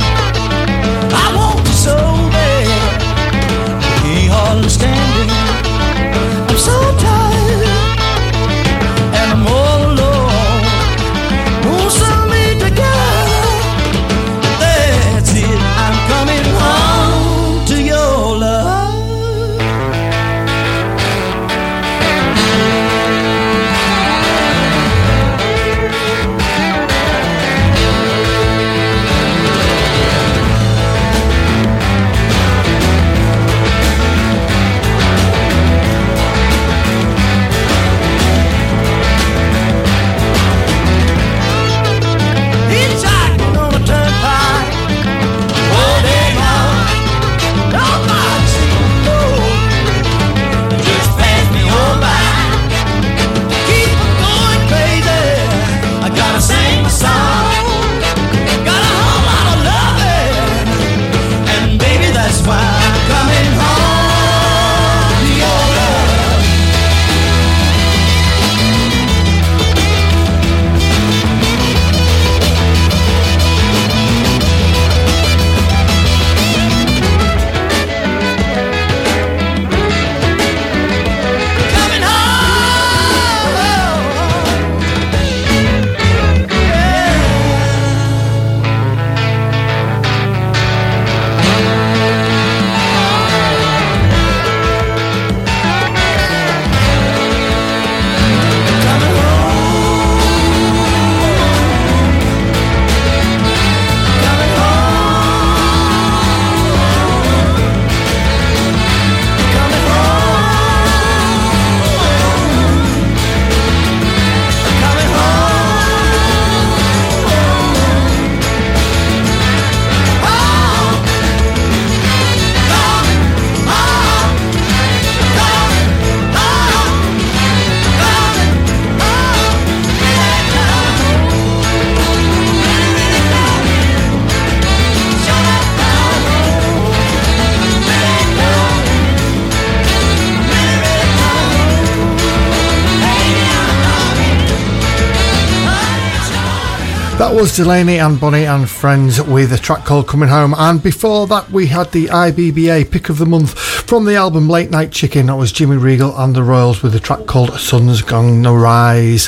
Was 147.40 147.56
Delaney 147.56 147.98
and 147.98 148.20
Bonnie 148.20 148.44
and 148.44 148.68
Friends 148.68 149.18
with 149.22 149.50
a 149.54 149.56
track 149.56 149.86
called 149.86 150.06
Coming 150.06 150.28
Home. 150.28 150.54
And 150.58 150.82
before 150.82 151.26
that, 151.28 151.50
we 151.50 151.68
had 151.68 151.90
the 151.90 152.04
IBBA 152.08 152.90
pick 152.90 153.08
of 153.08 153.16
the 153.16 153.24
month 153.24 153.58
from 153.58 154.04
the 154.04 154.16
album 154.16 154.46
Late 154.46 154.70
Night 154.70 154.92
Chicken. 154.92 155.26
That 155.26 155.36
was 155.36 155.50
Jimmy 155.50 155.78
Regal 155.78 156.14
and 156.18 156.36
the 156.36 156.42
Royals 156.42 156.82
with 156.82 156.94
a 156.94 157.00
track 157.00 157.24
called 157.24 157.58
Sun's 157.58 158.02
Gonna 158.02 158.52
Rise. 158.52 159.24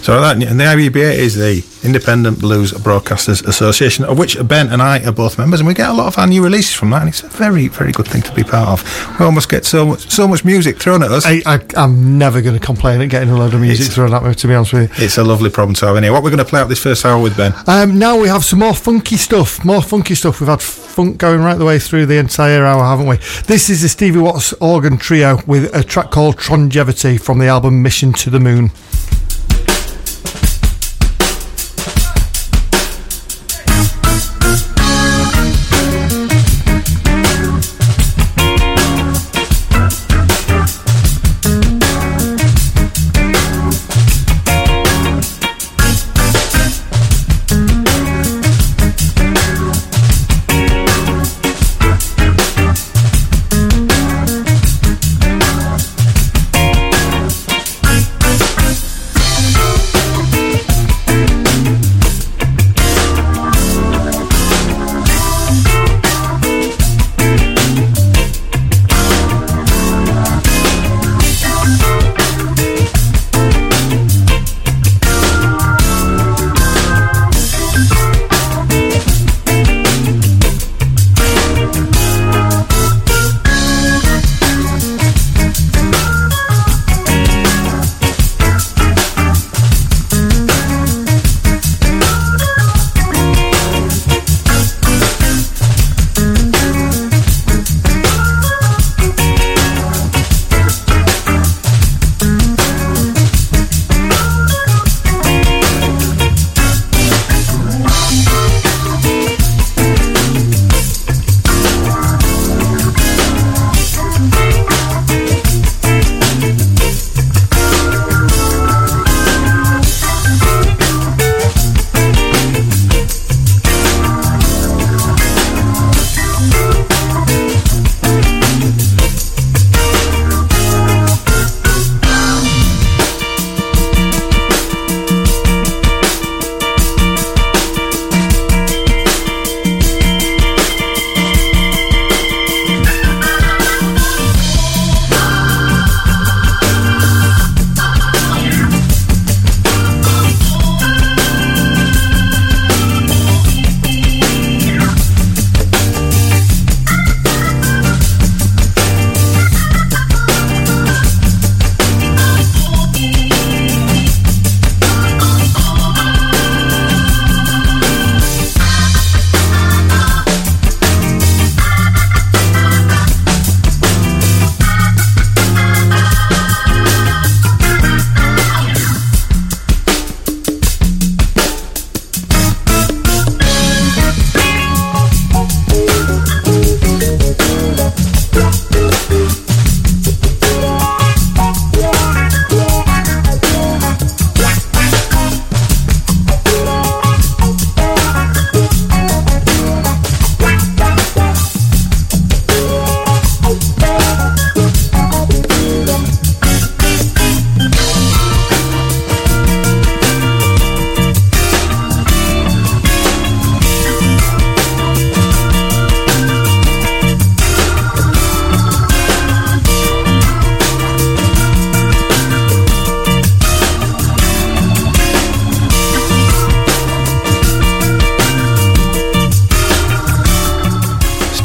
So 0.00 0.22
that 0.22 0.42
and 0.42 0.58
the 0.58 0.64
IBBA 0.64 1.14
is 1.14 1.34
the 1.34 1.60
Independent 1.84 2.38
Blues 2.40 2.72
Broadcasters 2.72 3.46
Association, 3.46 4.04
of 4.04 4.18
which 4.18 4.36
Ben 4.46 4.68
and 4.68 4.80
I 4.82 5.04
are 5.04 5.12
both 5.12 5.38
members, 5.38 5.60
and 5.60 5.66
we 5.66 5.74
get 5.74 5.88
a 5.88 5.92
lot 5.92 6.06
of 6.06 6.18
our 6.18 6.26
new 6.26 6.42
releases 6.42 6.74
from 6.74 6.90
that, 6.90 7.00
and 7.02 7.08
it's 7.08 7.22
a 7.22 7.28
very, 7.28 7.68
very 7.68 7.92
good 7.92 8.06
thing 8.06 8.22
to 8.22 8.32
be 8.34 8.44
part 8.44 8.68
of. 8.68 9.18
We 9.18 9.24
almost 9.26 9.48
get 9.48 9.64
so 9.64 9.86
much, 9.86 10.10
so 10.10 10.26
much 10.28 10.44
music 10.44 10.78
thrown 10.78 11.02
at 11.02 11.10
us. 11.10 11.24
I, 11.26 11.42
I, 11.46 11.60
I'm 11.76 12.18
never 12.18 12.40
going 12.40 12.58
to 12.58 12.64
complain 12.64 13.00
at 13.00 13.08
getting 13.10 13.30
a 13.30 13.36
load 13.36 13.54
of 13.54 13.60
music 13.60 13.82
It's- 13.86 13.94
thrown 13.94 14.14
at 14.14 14.22
me, 14.22 14.34
to 14.34 14.46
be 14.48 14.54
honest 14.54 14.72
with 14.72 14.98
you. 14.98 15.04
It's 15.04 15.18
a 15.18 15.24
lovely 15.24 15.50
problem 15.50 15.74
to 15.76 15.86
have 15.86 16.02
here. 16.02 16.12
What 16.12 16.22
we're 16.22 16.30
going 16.30 16.38
to 16.38 16.44
play 16.44 16.60
out 16.60 16.68
this 16.68 16.82
first 16.82 17.04
hour 17.04 17.20
with 17.20 17.36
Ben? 17.36 17.52
Um, 17.66 17.98
now 17.98 18.18
we 18.20 18.28
have 18.28 18.44
some 18.44 18.58
more 18.60 18.74
funky 18.74 19.16
stuff. 19.16 19.64
More 19.64 19.82
funky 19.82 20.14
stuff. 20.14 20.40
We've 20.40 20.48
had 20.48 20.60
funk 20.62 21.18
going 21.18 21.40
right 21.40 21.58
the 21.58 21.64
way 21.64 21.78
through 21.78 22.06
the 22.06 22.18
entire 22.18 22.64
hour, 22.64 22.84
haven't 22.84 23.06
we? 23.06 23.16
This 23.46 23.70
is 23.70 23.82
the 23.82 23.88
Stevie 23.88 24.18
Watts 24.18 24.52
organ 24.54 24.98
trio 24.98 25.40
with 25.46 25.74
a 25.74 25.82
track 25.82 26.10
called 26.10 26.36
Trongevity 26.38 27.18
from 27.20 27.38
the 27.38 27.46
album 27.46 27.82
Mission 27.82 28.12
to 28.14 28.30
the 28.30 28.40
Moon. 28.40 28.70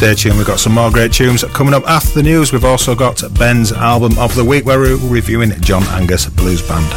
Stay 0.08 0.16
tuned, 0.16 0.38
we've 0.38 0.48
got 0.48 0.58
some 0.62 0.72
more 0.72 0.90
great 0.90 1.12
tunes 1.12 1.44
coming 1.54 1.74
up 1.74 1.84
after 1.86 2.14
the 2.14 2.24
news. 2.24 2.54
We've 2.54 2.64
also 2.64 2.96
got 2.96 3.22
Ben's 3.38 3.74
album 3.74 4.18
of 4.18 4.34
the 4.36 4.46
week 4.46 4.66
where 4.66 4.80
we're 4.80 4.96
reviewing 4.96 5.52
John 5.60 5.84
Angus 5.88 6.28
Blues 6.28 6.66
Band. 6.66 6.90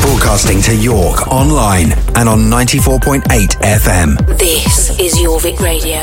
Broadcasting 0.00 0.62
to 0.62 0.76
York 0.76 1.26
online 1.26 1.90
and 2.14 2.28
on 2.28 2.42
94.8 2.42 3.24
FM. 3.62 4.38
This 4.38 4.96
is 5.00 5.14
Jorvik 5.14 5.58
Radio. 5.58 6.02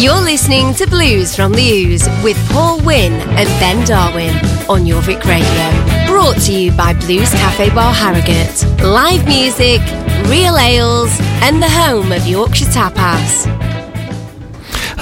You're 0.00 0.22
listening 0.22 0.72
to 0.76 0.86
Blues 0.86 1.36
from 1.36 1.52
the 1.52 1.60
Ooze 1.60 2.08
with 2.24 2.38
Paul 2.50 2.80
Wynn 2.86 3.12
and 3.12 3.46
Ben 3.60 3.84
Darwin 3.84 4.34
on 4.70 4.86
Jorvik 4.86 5.22
Radio. 5.24 6.06
Brought 6.06 6.40
to 6.46 6.52
you 6.54 6.72
by 6.72 6.94
Blues 6.94 7.28
Cafe 7.32 7.68
Bar 7.74 7.92
Harrogate. 7.92 8.64
Live 8.82 9.26
music, 9.26 9.82
real 10.30 10.56
ales, 10.56 11.14
and 11.42 11.62
the 11.62 11.68
home 11.68 12.10
of 12.10 12.26
Yorkshire 12.26 12.64
Tapas. 12.70 13.71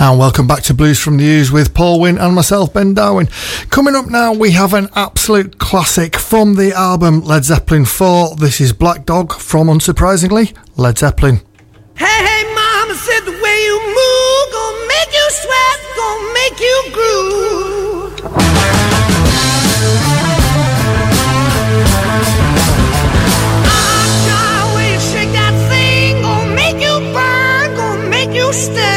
And 0.02 0.18
welcome 0.18 0.46
back 0.46 0.62
to 0.62 0.72
Blues 0.72 0.98
from 0.98 1.18
the 1.18 1.24
Ooze 1.24 1.52
with 1.52 1.74
Paul 1.74 2.00
Wynn 2.00 2.16
and 2.16 2.34
myself, 2.34 2.72
Ben 2.72 2.94
Darwin. 2.94 3.28
Coming 3.68 3.94
up 3.94 4.06
now, 4.06 4.32
we 4.32 4.52
have 4.52 4.72
an 4.72 4.88
absolute 4.94 5.58
classic 5.58 6.16
from 6.16 6.54
the 6.54 6.72
album 6.72 7.20
Led 7.20 7.44
Zeppelin 7.44 7.84
4. 7.84 8.36
This 8.36 8.62
is 8.62 8.72
Black 8.72 9.04
Dog 9.04 9.34
from, 9.34 9.66
unsurprisingly, 9.66 10.56
Led 10.78 10.96
Zeppelin. 10.96 11.42
Hey, 11.96 12.06
hey, 12.06 12.44
mama 12.54 12.94
said 12.94 13.26
the 13.26 13.32
way 13.42 13.62
you 13.62 13.78
move, 13.88 14.52
gonna 14.54 14.88
make 14.88 15.12
you 15.12 15.28
sweat, 15.32 15.80
gonna 15.98 16.32
make 16.32 16.58
you 16.60 16.82
groove. 16.94 17.20
stay 28.52 28.89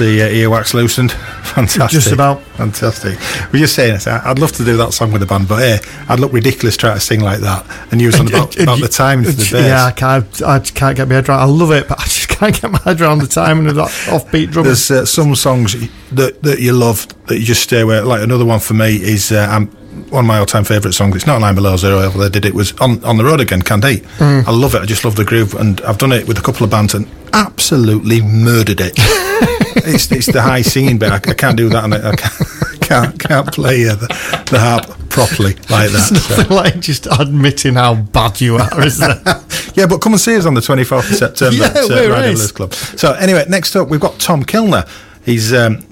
the 0.00 0.22
uh, 0.22 0.28
earwax 0.28 0.74
loosened. 0.74 1.12
Fantastic. 1.50 1.90
Just 2.00 2.12
about. 2.12 2.42
Fantastic. 2.56 3.18
We're 3.52 3.60
just 3.60 3.74
saying, 3.74 4.00
I- 4.06 4.30
I'd 4.30 4.38
love 4.38 4.52
to 4.52 4.64
do 4.64 4.76
that 4.78 4.92
song 4.92 5.12
with 5.12 5.20
the 5.20 5.26
band, 5.26 5.46
but 5.48 5.58
hey, 5.60 5.78
I'd 6.08 6.18
look 6.20 6.32
ridiculous 6.32 6.76
trying 6.76 6.94
to 6.94 7.00
sing 7.00 7.20
like 7.20 7.40
that 7.40 7.64
and 7.92 8.00
use 8.00 8.18
on 8.18 8.26
about, 8.28 8.58
about 8.58 8.80
the 8.80 8.88
timing 8.88 9.26
for 9.26 9.32
the 9.32 9.36
bass. 9.52 9.52
Yeah, 9.52 9.84
I 9.84 9.92
can't. 9.92 10.42
I 10.42 10.58
just 10.58 10.74
can't 10.74 10.96
get 10.96 11.08
my 11.08 11.14
head 11.16 11.28
around. 11.28 11.40
I 11.40 11.44
love 11.44 11.70
it, 11.72 11.86
but 11.88 12.00
I 12.00 12.04
just 12.04 12.28
can't 12.40 12.60
get 12.60 12.70
my 12.70 12.78
head 12.78 13.00
around 13.00 13.18
the 13.20 13.26
timing 13.28 13.66
of 13.68 13.74
that 13.76 13.88
offbeat 14.08 14.50
drum. 14.50 14.64
There's 14.66 14.90
uh, 14.90 15.04
some 15.06 15.34
songs 15.34 15.76
that 16.10 16.42
that 16.42 16.58
you 16.60 16.72
love 16.72 17.06
that 17.26 17.38
you 17.38 17.44
just 17.44 17.62
stay 17.62 17.80
away. 17.80 18.00
Like 18.00 18.22
another 18.22 18.44
one 18.44 18.60
for 18.60 18.74
me 18.74 18.96
is 18.96 19.30
uh, 19.32 19.46
um, 19.50 19.66
one 20.10 20.24
of 20.24 20.28
my 20.28 20.38
all-time 20.38 20.64
favourite 20.64 20.94
songs. 20.94 21.14
It's 21.16 21.26
not 21.26 21.40
Line 21.40 21.54
Below 21.54 21.76
Zero. 21.76 22.08
They 22.10 22.28
did 22.28 22.44
it 22.44 22.54
was 22.54 22.72
on 22.80 23.02
on 23.04 23.16
the 23.16 23.24
road 23.24 23.40
again. 23.40 23.62
Canned 23.62 23.84
Heat. 23.84 24.02
Mm. 24.18 24.46
I 24.46 24.50
love 24.50 24.74
it. 24.74 24.82
I 24.82 24.86
just 24.86 25.04
love 25.04 25.16
the 25.16 25.24
groove, 25.24 25.54
and 25.54 25.80
I've 25.82 25.98
done 25.98 26.12
it 26.12 26.26
with 26.26 26.38
a 26.38 26.42
couple 26.42 26.64
of 26.64 26.70
bands 26.70 26.94
and 26.94 27.06
absolutely 27.32 28.20
murdered 28.22 28.80
it. 28.80 28.94
it's 29.40 30.10
it's 30.12 30.26
the 30.26 30.42
high 30.42 30.62
singing 30.62 30.98
bit. 30.98 31.10
I, 31.12 31.16
I 31.16 31.34
can't 31.34 31.56
do 31.56 31.68
that, 31.70 31.84
and 31.84 31.94
I, 31.94 32.10
I 32.10 32.16
can't, 32.16 32.80
can't 32.80 33.18
can't 33.20 33.52
play 33.52 33.88
uh, 33.88 33.94
the, 33.96 34.06
the 34.50 34.58
harp 34.58 34.86
properly 35.10 35.54
like 35.68 35.90
that. 35.90 36.10
There's 36.10 36.48
so. 36.48 36.54
like 36.54 36.80
just 36.80 37.06
admitting 37.06 37.74
how 37.74 37.94
bad 37.94 38.40
you 38.40 38.56
are, 38.56 38.84
is 38.84 38.98
there? 38.98 39.20
Yeah, 39.74 39.86
but 39.86 40.00
come 40.00 40.12
and 40.12 40.20
see 40.20 40.36
us 40.36 40.46
on 40.46 40.54
the 40.54 40.60
24th 40.60 41.10
of 41.10 41.16
September 41.16 41.56
Yeah, 41.62 41.66
at 41.68 41.76
uh, 41.76 41.86
we're 41.88 42.00
Radio 42.10 42.16
nice. 42.18 42.34
Blues 42.34 42.52
Club. 42.52 42.74
So, 42.74 43.12
anyway, 43.12 43.44
next 43.48 43.76
up, 43.76 43.88
we've 43.88 44.00
got 44.00 44.18
Tom 44.18 44.42
Kilner. 44.42 44.86
He's 45.24 45.52
um, 45.54 45.86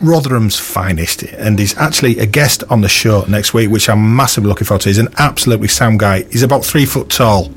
Rotherham's 0.00 0.58
finest, 0.58 1.24
and 1.24 1.58
he's 1.58 1.76
actually 1.76 2.20
a 2.20 2.26
guest 2.26 2.62
on 2.70 2.80
the 2.80 2.88
show 2.88 3.24
next 3.28 3.52
week, 3.52 3.70
which 3.70 3.88
I'm 3.90 4.14
massively 4.14 4.48
looking 4.48 4.66
forward 4.66 4.82
to. 4.82 4.88
He's 4.88 4.98
an 4.98 5.08
absolutely 5.18 5.68
sound 5.68 5.98
guy. 5.98 6.22
He's 6.30 6.44
about 6.44 6.64
three 6.64 6.86
foot 6.86 7.10
tall, 7.10 7.52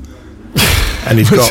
and 1.06 1.18
he's 1.18 1.30
got. 1.30 1.48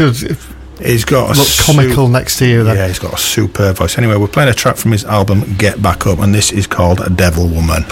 He's 0.88 1.03
got 1.03 1.35
a 1.35 1.38
look 1.38 1.47
comical 1.59 2.07
next 2.07 2.38
to 2.38 2.47
you. 2.47 2.63
Then. 2.63 2.77
yeah, 2.77 2.88
he's 2.88 2.97
got 2.97 3.13
a 3.13 3.17
superb 3.17 3.75
voice. 3.75 3.97
Anyway, 3.97 4.15
we're 4.15 4.29
playing 4.29 4.49
a 4.49 4.53
track 4.53 4.77
from 4.77 4.93
his 4.93 5.03
album 5.03 5.43
Get 5.57 5.81
Back 5.81 6.07
Up, 6.07 6.19
and 6.19 6.33
this 6.33 6.53
is 6.53 6.65
called 6.65 7.01
A 7.01 7.09
Devil 7.09 7.49
Woman. 7.49 7.83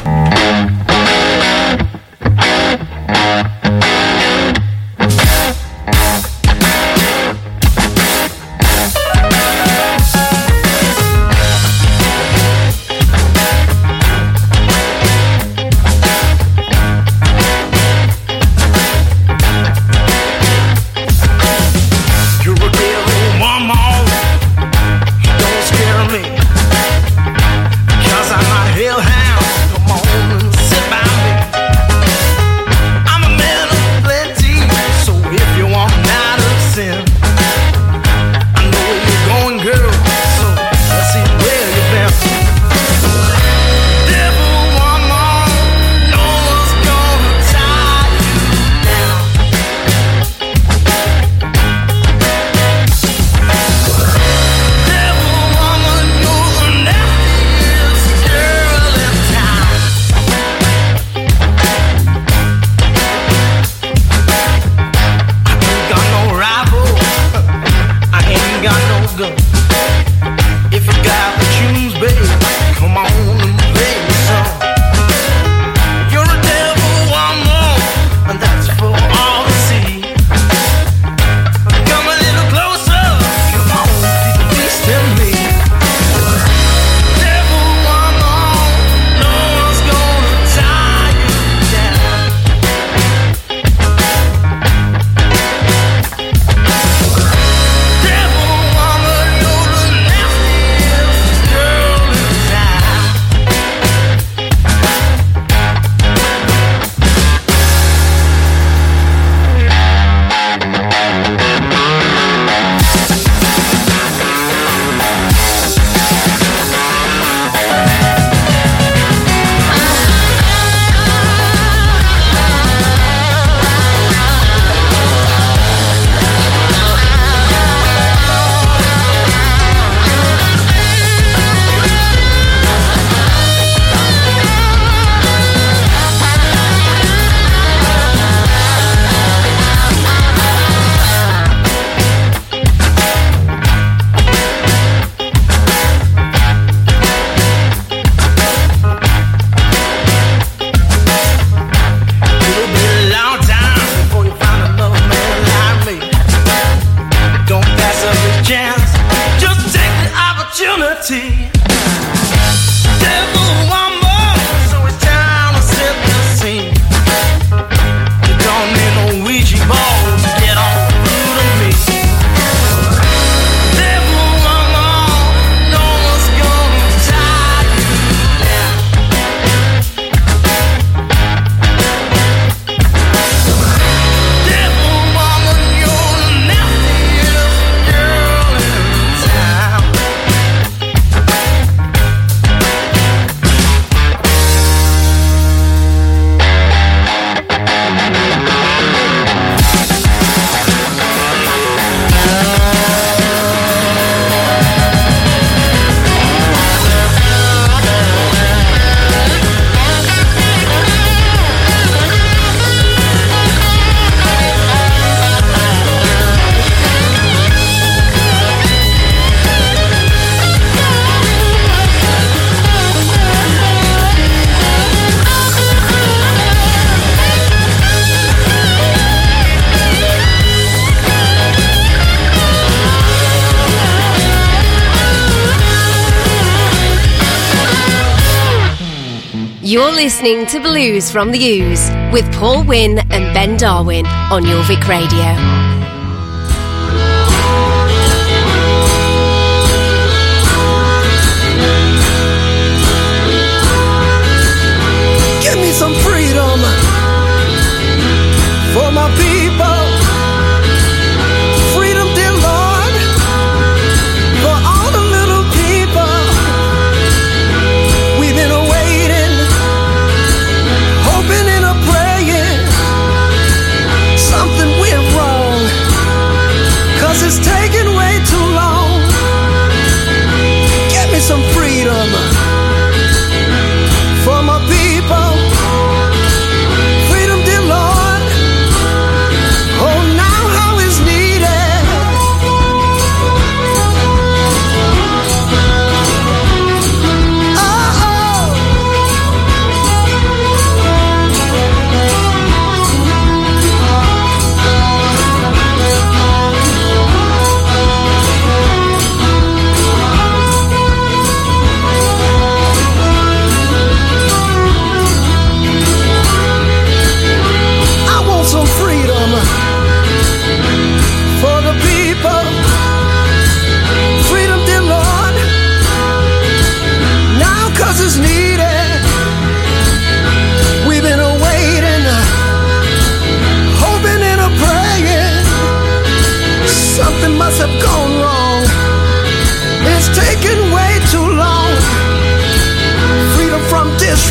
You're 239.65 239.91
listening 239.91 240.45
to 240.45 240.59
Blues 240.59 241.09
from 241.09 241.31
the 241.31 241.43
Ooze 241.43 241.89
with 242.13 242.31
Paul 242.35 242.63
Wynn 242.63 242.99
and 242.99 243.33
Ben 243.33 243.57
Darwin 243.57 244.05
on 244.05 244.43
Jorvik 244.43 244.87
Radio. 244.87 245.84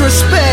Respect. 0.05 0.44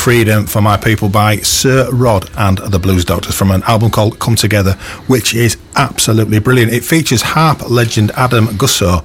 Freedom 0.00 0.46
for 0.46 0.62
My 0.62 0.78
People 0.78 1.10
by 1.10 1.36
Sir 1.40 1.90
Rod 1.90 2.30
and 2.38 2.56
the 2.56 2.78
Blues 2.78 3.04
Doctors 3.04 3.34
from 3.34 3.50
an 3.50 3.62
album 3.64 3.90
called 3.90 4.18
Come 4.18 4.34
Together, 4.34 4.72
which 5.08 5.34
is 5.34 5.58
absolutely 5.76 6.38
brilliant. 6.38 6.72
It 6.72 6.84
features 6.84 7.20
harp 7.20 7.68
legend 7.68 8.10
Adam 8.12 8.46
Gussow. 8.46 9.04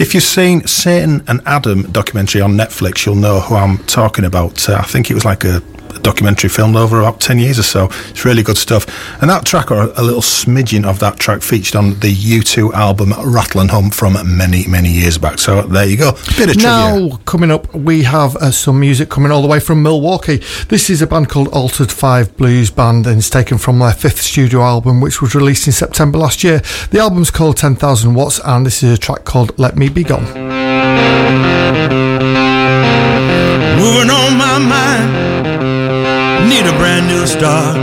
If 0.00 0.14
you've 0.14 0.22
seen 0.22 0.64
Satan 0.64 1.24
and 1.26 1.40
Adam 1.44 1.90
documentary 1.90 2.40
on 2.40 2.52
Netflix, 2.52 3.04
you'll 3.04 3.16
know 3.16 3.40
who 3.40 3.56
I'm 3.56 3.78
talking 3.78 4.24
about. 4.24 4.68
Uh, 4.68 4.76
I 4.76 4.82
think 4.82 5.10
it 5.10 5.14
was 5.14 5.24
like 5.24 5.42
a 5.42 5.60
documentary 6.08 6.48
filmed 6.48 6.74
over 6.74 7.00
about 7.00 7.20
10 7.20 7.38
years 7.38 7.58
or 7.58 7.62
so. 7.62 7.84
It's 8.08 8.24
really 8.24 8.42
good 8.42 8.56
stuff. 8.56 8.86
And 9.20 9.28
that 9.28 9.44
track, 9.44 9.70
or 9.70 9.92
a 9.94 10.02
little 10.02 10.22
smidgen 10.22 10.86
of 10.86 10.98
that 11.00 11.18
track, 11.18 11.42
featured 11.42 11.76
on 11.76 12.00
the 12.00 12.14
U2 12.14 12.72
album 12.72 13.12
Rattle 13.22 13.60
and 13.60 13.70
Hum 13.70 13.90
from 13.90 14.14
many, 14.36 14.66
many 14.66 14.88
years 14.88 15.18
back. 15.18 15.38
So 15.38 15.62
there 15.62 15.86
you 15.86 15.98
go. 15.98 16.12
Bit 16.12 16.50
of 16.50 16.56
trivia. 16.56 16.62
Now, 16.62 17.16
coming 17.26 17.50
up, 17.50 17.74
we 17.74 18.04
have 18.04 18.36
uh, 18.36 18.50
some 18.50 18.80
music 18.80 19.10
coming 19.10 19.30
all 19.30 19.42
the 19.42 19.48
way 19.48 19.60
from 19.60 19.82
Milwaukee. 19.82 20.40
This 20.68 20.88
is 20.88 21.02
a 21.02 21.06
band 21.06 21.28
called 21.28 21.48
Altered 21.48 21.92
Five 21.92 22.34
Blues 22.38 22.70
Band, 22.70 23.06
and 23.06 23.18
it's 23.18 23.28
taken 23.28 23.58
from 23.58 23.78
their 23.78 23.92
fifth 23.92 24.22
studio 24.22 24.62
album, 24.62 25.02
which 25.02 25.20
was 25.20 25.34
released 25.34 25.66
in 25.66 25.74
September 25.74 26.16
last 26.16 26.42
year. 26.42 26.62
The 26.90 27.00
album's 27.00 27.30
called 27.30 27.58
10,000 27.58 28.14
Watts, 28.14 28.40
and 28.46 28.64
this 28.64 28.82
is 28.82 28.94
a 28.94 28.98
track 28.98 29.24
called 29.24 29.58
Let 29.58 29.76
Me 29.76 29.90
Be 29.90 30.04
Gone. 30.04 30.24
Moving 33.78 34.10
on 34.10 34.36
my 34.36 34.58
mind, 34.58 35.67
need 36.48 36.64
a 36.66 36.72
brand 36.78 37.06
new 37.06 37.26
start. 37.26 37.76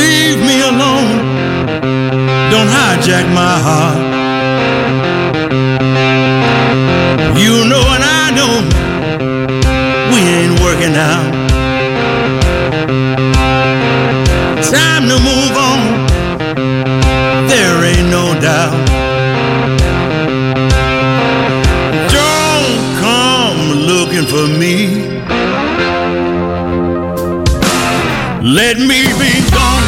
Leave 0.00 0.40
me 0.48 0.56
alone, 0.70 1.18
don't 2.50 2.70
hijack 2.76 3.26
my 3.32 3.56
heart. 3.66 4.00
You 7.38 7.54
know 7.70 7.84
and 7.94 8.04
I 8.20 8.24
know 8.38 8.52
we 10.12 10.20
ain't 10.38 10.56
working 10.66 10.96
out. 10.96 11.30
Time 14.74 15.04
to 15.12 15.18
move 15.30 15.54
on, 15.70 15.80
there 17.48 17.76
ain't 17.92 18.10
no 18.10 18.34
doubt. 18.40 18.78
Don't 22.18 22.80
come 23.04 23.60
looking 23.90 24.26
for 24.26 24.46
me. 24.58 24.99
Let 28.52 28.78
me 28.78 29.04
be 29.04 29.32
gone. 29.54 29.84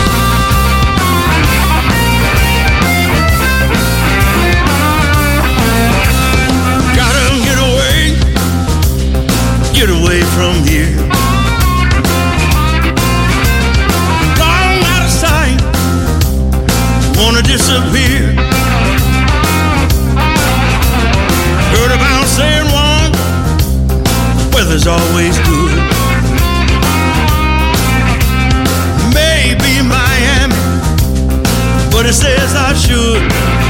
Gotta 6.94 7.24
get 7.43 7.59
away, 7.59 8.14
get 9.74 9.90
away 9.90 10.22
from 10.36 10.62
here. 10.62 10.94
Long 14.39 14.84
out 14.94 15.02
of 15.02 15.10
sight, 15.10 15.59
wanna 17.18 17.43
disappear. 17.43 18.30
Heard 21.72 21.93
about 21.98 22.26
San 22.28 22.70
Juan, 22.70 23.10
weather's 24.52 24.86
always 24.86 25.36
good. 25.40 25.51
But 32.12 32.28
it 32.28 32.39
says 32.39 32.55
I 32.55 32.74
should. 32.74 33.61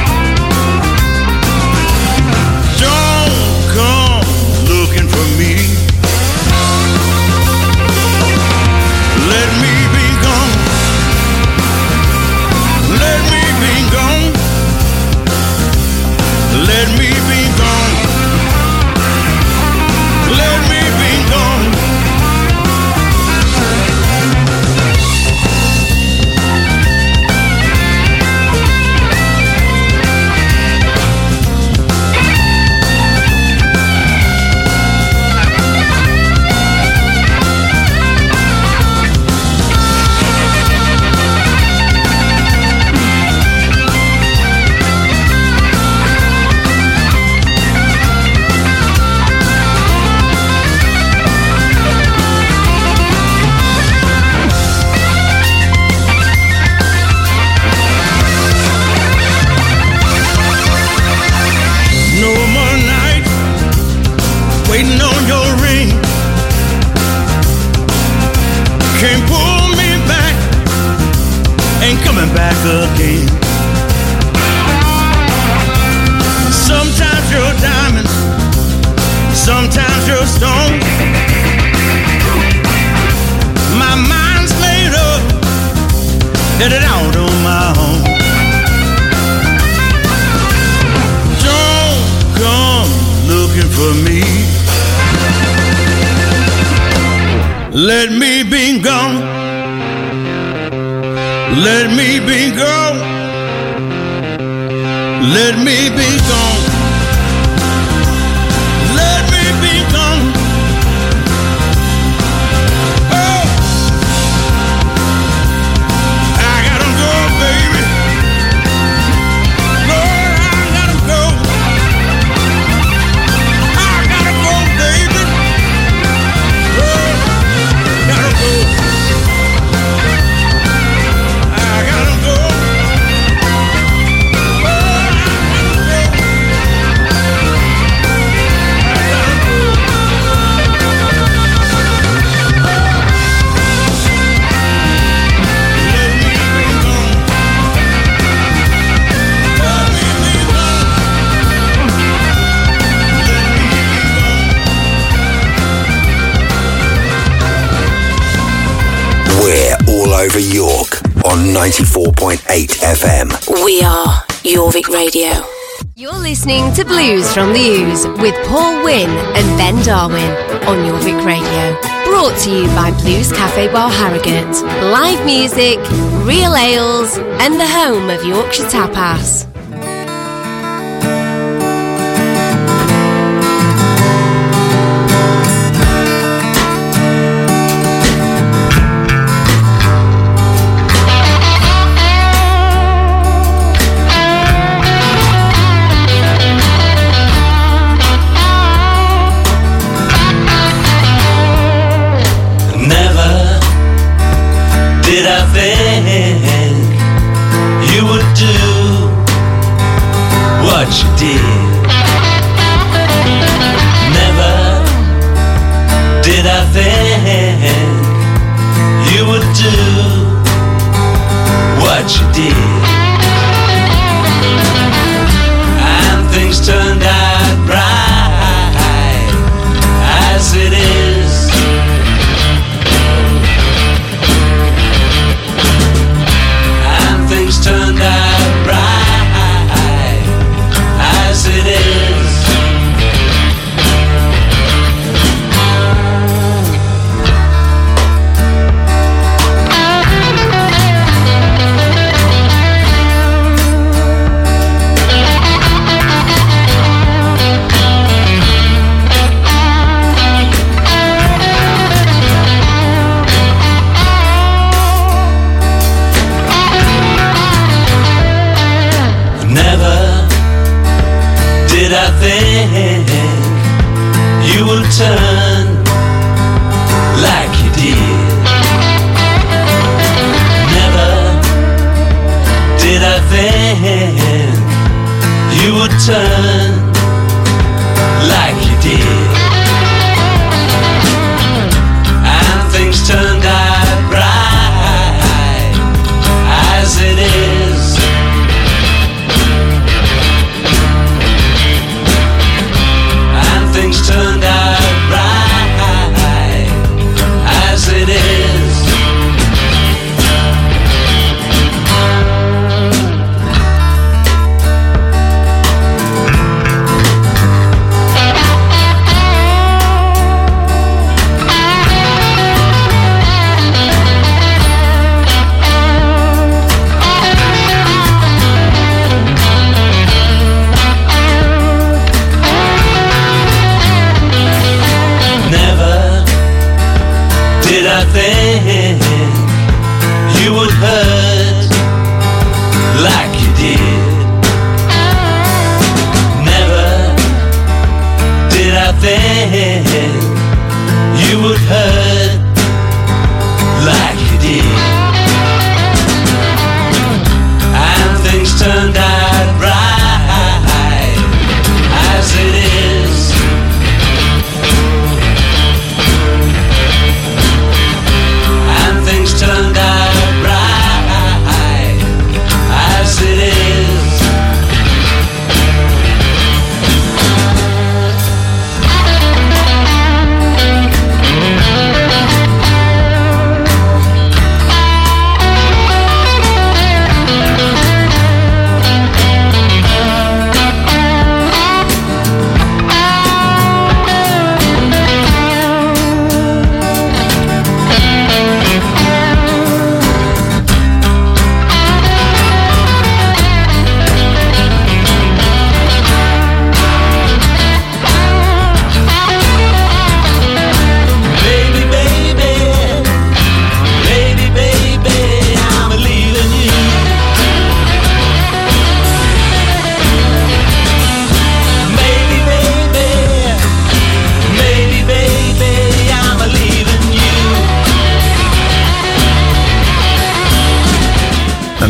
From 167.32 167.54
the 167.54 167.60
Ooze 167.60 168.06
with 168.20 168.34
Paul 168.46 168.84
Wynn 168.84 169.08
and 169.08 169.58
Ben 169.58 169.82
Darwin 169.84 170.30
on 170.68 170.76
Jorvik 170.84 171.24
Radio. 171.24 171.80
Brought 172.04 172.38
to 172.40 172.50
you 172.50 172.66
by 172.68 172.90
Blues 173.00 173.32
Cafe 173.32 173.72
Bar 173.72 173.88
Harrogate. 173.88 174.62
Live 174.92 175.24
music, 175.24 175.78
real 176.26 176.54
ales, 176.54 177.16
and 177.16 177.54
the 177.54 177.66
home 177.66 178.10
of 178.10 178.22
Yorkshire 178.24 178.64
Tapas. 178.64 179.51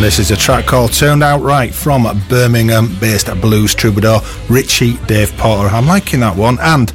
And 0.03 0.09
this 0.09 0.19
is 0.19 0.33
a 0.33 0.37
track 0.37 0.67
called 0.67 0.93
Turned 0.93 1.23
Out 1.23 1.43
Right 1.43 1.73
from 1.73 2.03
Birmingham 2.29 2.93
based 2.99 3.29
blues 3.41 3.73
troubadour 3.73 4.19
Richie 4.49 4.95
Dave 5.07 5.31
Porter. 5.37 5.73
I'm 5.73 5.87
liking 5.87 6.19
that 6.19 6.37
one 6.37 6.59
and 6.61 6.93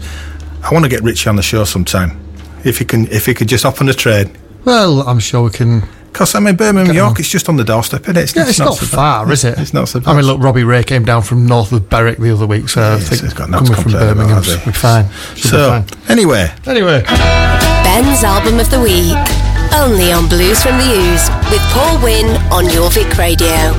I 0.62 0.74
want 0.74 0.84
to 0.84 0.90
get 0.90 1.04
Richie 1.04 1.30
on 1.30 1.38
the 1.38 1.42
show 1.42 1.64
sometime. 1.64 2.20
If 2.66 2.80
he 2.80 2.84
can 2.84 3.08
if 3.08 3.26
he 3.26 3.34
could 3.34 3.48
just 3.48 3.64
hop 3.64 3.80
on 3.80 3.88
the 3.88 3.94
train. 3.94 4.36
Well, 4.66 5.08
I'm 5.08 5.20
sure 5.20 5.44
we 5.44 5.52
can. 5.52 5.84
Because 6.12 6.36
I 6.36 6.42
mean 6.42 6.58
Birmingham, 6.58 6.94
York, 6.94 7.18
it's 7.22 7.30
just 7.30 7.48
on 7.48 7.56
the 7.56 7.64
doorstep, 7.64 8.02
isn't 8.02 8.18
it? 8.18 8.24
It's, 8.24 8.36
Yeah, 8.36 8.50
it's, 8.50 8.60
not, 8.60 8.74
so 8.74 8.82
bad. 8.88 8.96
far, 8.98 9.32
is 9.32 9.46
it? 9.46 9.58
It's 9.58 9.74
not 9.74 9.88
so 9.88 10.02
bad. 10.02 10.12
I 10.12 10.14
mean, 10.18 10.26
look, 10.26 10.42
Robbie 10.42 10.66
Ray 10.66 10.84
came 10.84 11.06
down 11.06 11.22
from 11.22 11.46
north 11.46 11.72
of 11.72 11.90
Berwick 11.90 12.18
the 12.18 12.34
other 12.34 12.46
week, 12.46 12.68
so 12.68 12.96
I 12.96 13.00
think 13.00 13.22
he's 13.22 13.34
got 13.34 13.50
nothing 13.50 13.68
coming 13.68 13.84
from 13.84 13.92
Birmingham 13.94 14.36
has 14.44 14.48
he? 14.48 14.52
should 14.58 14.66
be 14.66 14.72
fine. 14.74 15.10
Should 15.36 15.50
So, 15.52 15.82
be 15.82 15.96
fine. 15.96 16.12
anyway, 16.12 16.52
Anyway, 16.66 17.04
Ben's 17.04 18.26
album 18.26 18.60
of 18.60 18.70
the 18.70 18.82
week. 18.82 19.47
Only 19.74 20.12
on 20.12 20.28
Blues 20.28 20.62
from 20.64 20.78
the 20.78 20.90
Ooze 20.94 21.30
with 21.52 21.62
Paul 21.72 22.02
Wynn 22.04 22.28
on 22.52 22.66
Jorvik 22.66 23.18
Radio. 23.18 23.74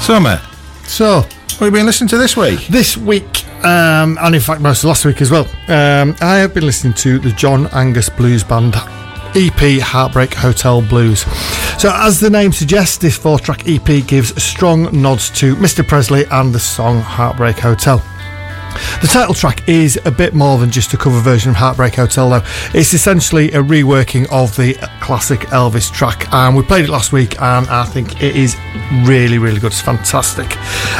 so 0.00 0.18
mate, 0.18 0.40
so 0.84 1.16
what 1.16 1.26
have 1.58 1.66
you 1.66 1.70
been 1.70 1.86
listening 1.86 2.08
to 2.08 2.18
this 2.18 2.36
week? 2.36 2.66
this 2.66 2.96
week, 2.96 3.46
um, 3.64 4.18
and 4.20 4.34
in 4.34 4.40
fact 4.40 4.60
most 4.60 4.82
of 4.82 4.88
last 4.88 5.04
week 5.04 5.20
as 5.20 5.30
well, 5.30 5.46
um, 5.68 6.16
I 6.20 6.38
have 6.38 6.54
been 6.54 6.66
listening 6.66 6.94
to 6.94 7.18
the 7.18 7.30
John 7.32 7.68
Angus 7.68 8.08
Blues 8.08 8.42
Band 8.42 8.74
EP 9.34 9.80
Heartbreak 9.80 10.34
Hotel 10.34 10.82
Blues. 10.82 11.20
So, 11.80 11.90
as 11.94 12.20
the 12.20 12.28
name 12.30 12.52
suggests, 12.52 12.98
this 12.98 13.16
four 13.16 13.38
track 13.38 13.66
EP 13.66 14.06
gives 14.06 14.40
strong 14.42 15.00
nods 15.00 15.30
to 15.38 15.56
Mr. 15.56 15.86
Presley 15.86 16.24
and 16.30 16.54
the 16.54 16.60
song 16.60 17.00
Heartbreak 17.00 17.58
Hotel. 17.58 18.02
The 19.00 19.08
title 19.08 19.34
track 19.34 19.68
is 19.68 19.98
a 20.04 20.10
bit 20.10 20.34
more 20.34 20.58
than 20.58 20.70
just 20.70 20.92
a 20.94 20.96
cover 20.96 21.20
version 21.20 21.50
of 21.50 21.56
Heartbreak 21.56 21.94
Hotel, 21.94 22.30
though. 22.30 22.42
It's 22.74 22.94
essentially 22.94 23.50
a 23.52 23.62
reworking 23.62 24.26
of 24.30 24.54
the 24.56 24.74
classic 25.00 25.40
Elvis 25.50 25.92
track, 25.92 26.32
and 26.32 26.56
we 26.56 26.62
played 26.62 26.84
it 26.84 26.90
last 26.90 27.12
week, 27.12 27.40
and 27.40 27.66
I 27.68 27.84
think 27.84 28.22
it 28.22 28.36
is 28.36 28.56
really, 29.04 29.38
really 29.38 29.60
good. 29.60 29.72
It's 29.72 29.80
fantastic. 29.80 30.56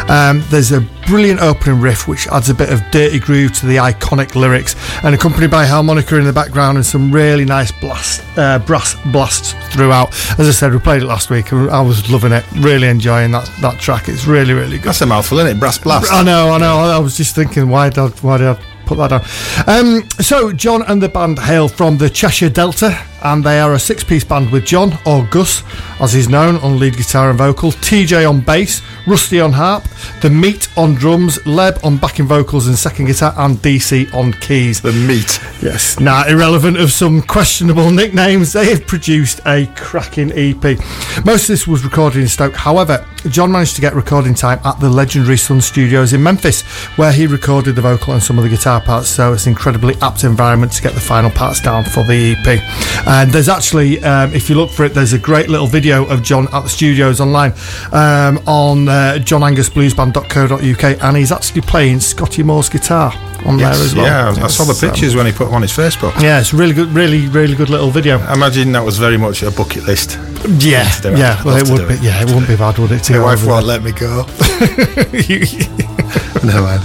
Um, 0.08 0.42
there's 0.48 0.72
a 0.72 0.80
brilliant 1.06 1.40
opening 1.40 1.80
riff 1.80 2.08
which 2.08 2.26
adds 2.28 2.48
a 2.48 2.54
bit 2.54 2.70
of 2.70 2.80
dirty 2.90 3.18
groove 3.18 3.52
to 3.52 3.66
the 3.66 3.76
iconic 3.76 4.34
lyrics, 4.34 4.74
and 5.04 5.14
accompanied 5.14 5.50
by 5.50 5.66
harmonica 5.66 6.16
in 6.16 6.24
the 6.24 6.32
background 6.32 6.76
and 6.76 6.86
some 6.86 7.12
really 7.12 7.44
nice 7.44 7.72
blast, 7.72 8.22
uh, 8.38 8.58
brass 8.60 8.94
blasts 9.12 9.54
throughout. 9.72 10.08
As 10.38 10.48
I 10.48 10.52
said, 10.52 10.72
we 10.72 10.78
played 10.78 11.02
it 11.02 11.06
last 11.06 11.30
week, 11.30 11.52
and 11.52 11.70
I 11.70 11.80
was 11.80 12.10
loving 12.10 12.32
it, 12.32 12.44
really 12.52 12.88
enjoying 12.88 13.32
that, 13.32 13.50
that 13.60 13.78
track. 13.80 14.08
It's 14.08 14.26
really, 14.26 14.52
really 14.52 14.78
good. 14.78 14.88
That's 14.88 15.00
a 15.00 15.06
mouthful, 15.06 15.38
isn't 15.38 15.56
it? 15.56 15.60
Brass 15.60 15.78
blast. 15.78 16.12
I 16.12 16.22
know, 16.22 16.50
I 16.50 16.58
know. 16.58 16.78
I 16.78 16.98
was 16.98 17.16
just 17.16 17.34
thinking, 17.34 17.68
why 17.68 17.88
did 17.88 17.98
I, 17.98 18.08
why 18.08 18.38
did 18.38 18.48
I 18.48 18.62
put 18.86 18.98
that 18.98 19.08
down? 19.08 19.24
Um, 19.66 20.08
so, 20.20 20.52
John 20.52 20.82
and 20.82 21.02
the 21.02 21.08
band 21.08 21.38
hail 21.38 21.68
from 21.68 21.98
the 21.98 22.10
Cheshire 22.10 22.50
Delta, 22.50 23.04
and 23.24 23.44
they 23.44 23.60
are 23.60 23.74
a 23.74 23.78
six-piece 23.78 24.24
band 24.24 24.50
with 24.50 24.64
John 24.64 24.98
or 25.06 25.26
Gus, 25.30 25.62
as 26.00 26.12
he's 26.12 26.28
known, 26.28 26.56
on 26.56 26.78
lead 26.78 26.96
guitar 26.96 27.30
and 27.30 27.38
vocal, 27.38 27.70
TJ 27.70 28.28
on 28.28 28.40
bass, 28.40 28.82
Rusty 29.06 29.40
on 29.40 29.52
harp, 29.52 29.84
the 30.20 30.30
Meat 30.30 30.68
on 30.76 30.94
drums, 30.94 31.38
Leb 31.38 31.84
on 31.84 31.96
backing 31.96 32.26
vocals 32.26 32.66
and 32.66 32.76
second 32.76 33.06
guitar, 33.06 33.34
and 33.38 33.56
DC 33.58 34.12
on 34.14 34.32
keys. 34.34 34.80
The 34.80 34.92
meat. 34.92 35.40
Yes. 35.62 35.98
Now, 36.00 36.26
irrelevant 36.26 36.76
of 36.78 36.92
some 36.92 37.22
questionable 37.22 37.90
nicknames, 37.90 38.52
they 38.52 38.70
have 38.70 38.86
produced 38.86 39.40
a 39.46 39.66
cracking 39.76 40.32
EP. 40.32 40.62
Most 41.24 41.42
of 41.42 41.48
this 41.48 41.66
was 41.66 41.84
recorded 41.84 42.20
in 42.20 42.28
Stoke. 42.28 42.54
However, 42.54 43.04
John 43.28 43.52
managed 43.52 43.76
to 43.76 43.80
get 43.80 43.94
recording 43.94 44.34
time 44.34 44.60
at 44.64 44.80
the 44.80 44.88
legendary 44.88 45.36
Sun 45.36 45.60
Studios 45.60 46.12
in 46.12 46.22
Memphis, 46.22 46.62
where 46.96 47.12
he 47.12 47.26
recorded 47.26 47.76
the 47.76 47.82
vocal 47.82 48.14
and 48.14 48.22
some 48.22 48.38
of 48.38 48.44
the 48.44 48.50
guitar 48.50 48.80
parts. 48.80 49.08
So 49.08 49.32
it's 49.32 49.46
an 49.46 49.52
incredibly 49.52 49.94
apt 50.02 50.24
environment 50.24 50.72
to 50.72 50.82
get 50.82 50.94
the 50.94 51.00
final 51.00 51.30
parts 51.30 51.60
down 51.60 51.84
for 51.84 52.02
the 52.04 52.34
EP. 52.36 52.58
And 53.12 53.30
there's 53.30 53.50
actually, 53.50 54.02
um, 54.02 54.32
if 54.32 54.48
you 54.48 54.56
look 54.56 54.70
for 54.70 54.86
it, 54.86 54.94
there's 54.94 55.12
a 55.12 55.18
great 55.18 55.50
little 55.50 55.66
video 55.66 56.06
of 56.06 56.22
John 56.22 56.48
at 56.54 56.62
the 56.62 56.68
studios 56.70 57.20
online 57.20 57.52
um, 57.92 58.38
on 58.46 58.88
uh, 58.88 59.18
johnangusbluesband.co.uk, 59.20 61.02
and 61.04 61.16
he's 61.18 61.30
actually 61.30 61.60
playing 61.60 62.00
Scotty 62.00 62.42
Moore's 62.42 62.70
guitar 62.70 63.12
on 63.44 63.58
Yes, 63.58 63.76
there 63.76 63.84
as 63.84 63.94
well. 63.94 64.06
Yeah, 64.06 64.34
I 64.42 64.46
saw 64.46 64.64
the 64.64 64.72
um, 64.72 64.92
pictures 64.92 65.14
when 65.14 65.26
he 65.26 65.32
put 65.32 65.44
them 65.44 65.54
on 65.54 65.60
his 65.60 65.72
Facebook. 65.72 66.18
yeah, 66.22 66.40
it's 66.40 66.54
really 66.54 66.72
good, 66.72 66.88
really, 66.88 67.28
really 67.28 67.54
good 67.54 67.68
little 67.68 67.90
video. 67.90 68.18
I 68.18 68.32
imagine 68.32 68.72
that 68.72 68.82
was 68.82 68.96
very 68.96 69.18
much 69.18 69.42
a 69.42 69.50
bucket 69.50 69.84
list. 69.84 70.18
Yeah, 70.58 70.88
it. 70.88 71.18
yeah. 71.18 71.44
Well, 71.44 71.58
it 71.58 71.68
would 71.68 71.86
be. 71.86 71.96
Yeah, 72.02 72.22
it 72.22 72.28
wouldn't 72.28 72.48
be 72.48 72.56
bad, 72.56 72.78
would 72.78 72.92
it? 72.92 73.04
To 73.04 73.12
My 73.12 73.24
wife 73.24 73.44
won't 73.46 73.66
let 73.66 73.82
me 73.82 73.92
go. 73.92 74.24
no, 76.42 76.64
man. 76.64 76.80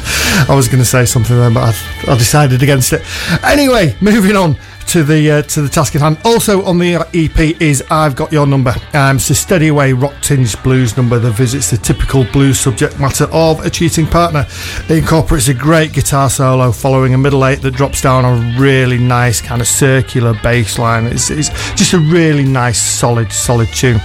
I 0.49 0.53
was 0.53 0.67
going 0.67 0.79
to 0.79 0.85
say 0.85 1.05
something 1.05 1.37
then, 1.37 1.53
but 1.53 1.73
I, 1.73 2.11
I 2.11 2.17
decided 2.17 2.61
against 2.61 2.91
it. 2.91 3.01
Anyway, 3.45 3.95
moving 4.01 4.35
on 4.35 4.57
to 4.87 5.03
the 5.03 5.31
uh, 5.31 5.41
to 5.43 5.61
the 5.61 5.69
task 5.69 5.95
at 5.95 6.01
hand. 6.01 6.17
Also 6.23 6.63
on 6.65 6.77
the 6.77 6.95
EP 7.13 7.61
is 7.61 7.83
"I've 7.89 8.15
Got 8.15 8.31
Your 8.31 8.47
Number." 8.47 8.73
Um, 8.93 9.17
it's 9.17 9.29
a 9.29 9.35
steady 9.35 9.67
away 9.67 9.93
rock 9.93 10.13
tinged 10.21 10.61
blues 10.63 10.97
number 10.97 11.19
that 11.19 11.31
visits 11.31 11.69
the 11.69 11.77
typical 11.77 12.23
blues 12.25 12.59
subject 12.59 12.99
matter 12.99 13.25
of 13.31 13.65
a 13.65 13.69
cheating 13.69 14.07
partner. 14.07 14.45
It 14.89 14.97
incorporates 14.97 15.47
a 15.47 15.53
great 15.53 15.93
guitar 15.93 16.29
solo 16.29 16.71
following 16.71 17.13
a 17.13 17.17
middle 17.17 17.45
eight 17.45 17.61
that 17.61 17.71
drops 17.71 18.01
down 18.01 18.25
a 18.25 18.59
really 18.59 18.97
nice 18.97 19.41
kind 19.41 19.61
of 19.61 19.67
circular 19.67 20.33
bass 20.41 20.79
line. 20.79 21.05
It's, 21.05 21.29
it's 21.29 21.49
just 21.73 21.93
a 21.93 21.99
really 21.99 22.45
nice, 22.45 22.81
solid, 22.81 23.31
solid 23.31 23.69
tune. 23.69 23.99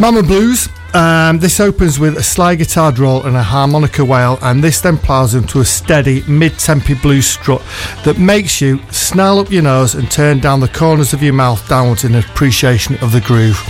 Mama 0.00 0.22
Blues. 0.22 0.68
Um, 0.96 1.38
this 1.38 1.60
opens 1.60 1.98
with 1.98 2.16
a 2.16 2.22
slide 2.22 2.54
guitar 2.54 2.90
drawl 2.90 3.26
and 3.26 3.36
a 3.36 3.42
harmonica 3.42 4.02
wail, 4.02 4.38
and 4.40 4.64
this 4.64 4.80
then 4.80 4.96
plows 4.96 5.34
into 5.34 5.60
a 5.60 5.64
steady 5.66 6.22
mid-tempo 6.26 6.94
blues 7.02 7.26
strut 7.26 7.62
that 8.04 8.18
makes 8.18 8.62
you 8.62 8.80
snarl 8.90 9.40
up 9.40 9.50
your 9.50 9.62
nose 9.62 9.94
and 9.94 10.10
turn 10.10 10.40
down 10.40 10.60
the 10.60 10.68
corners 10.68 11.12
of 11.12 11.22
your 11.22 11.34
mouth 11.34 11.68
downwards 11.68 12.04
in 12.04 12.14
appreciation 12.14 12.94
of 13.02 13.12
the 13.12 13.20
groove. 13.20 13.62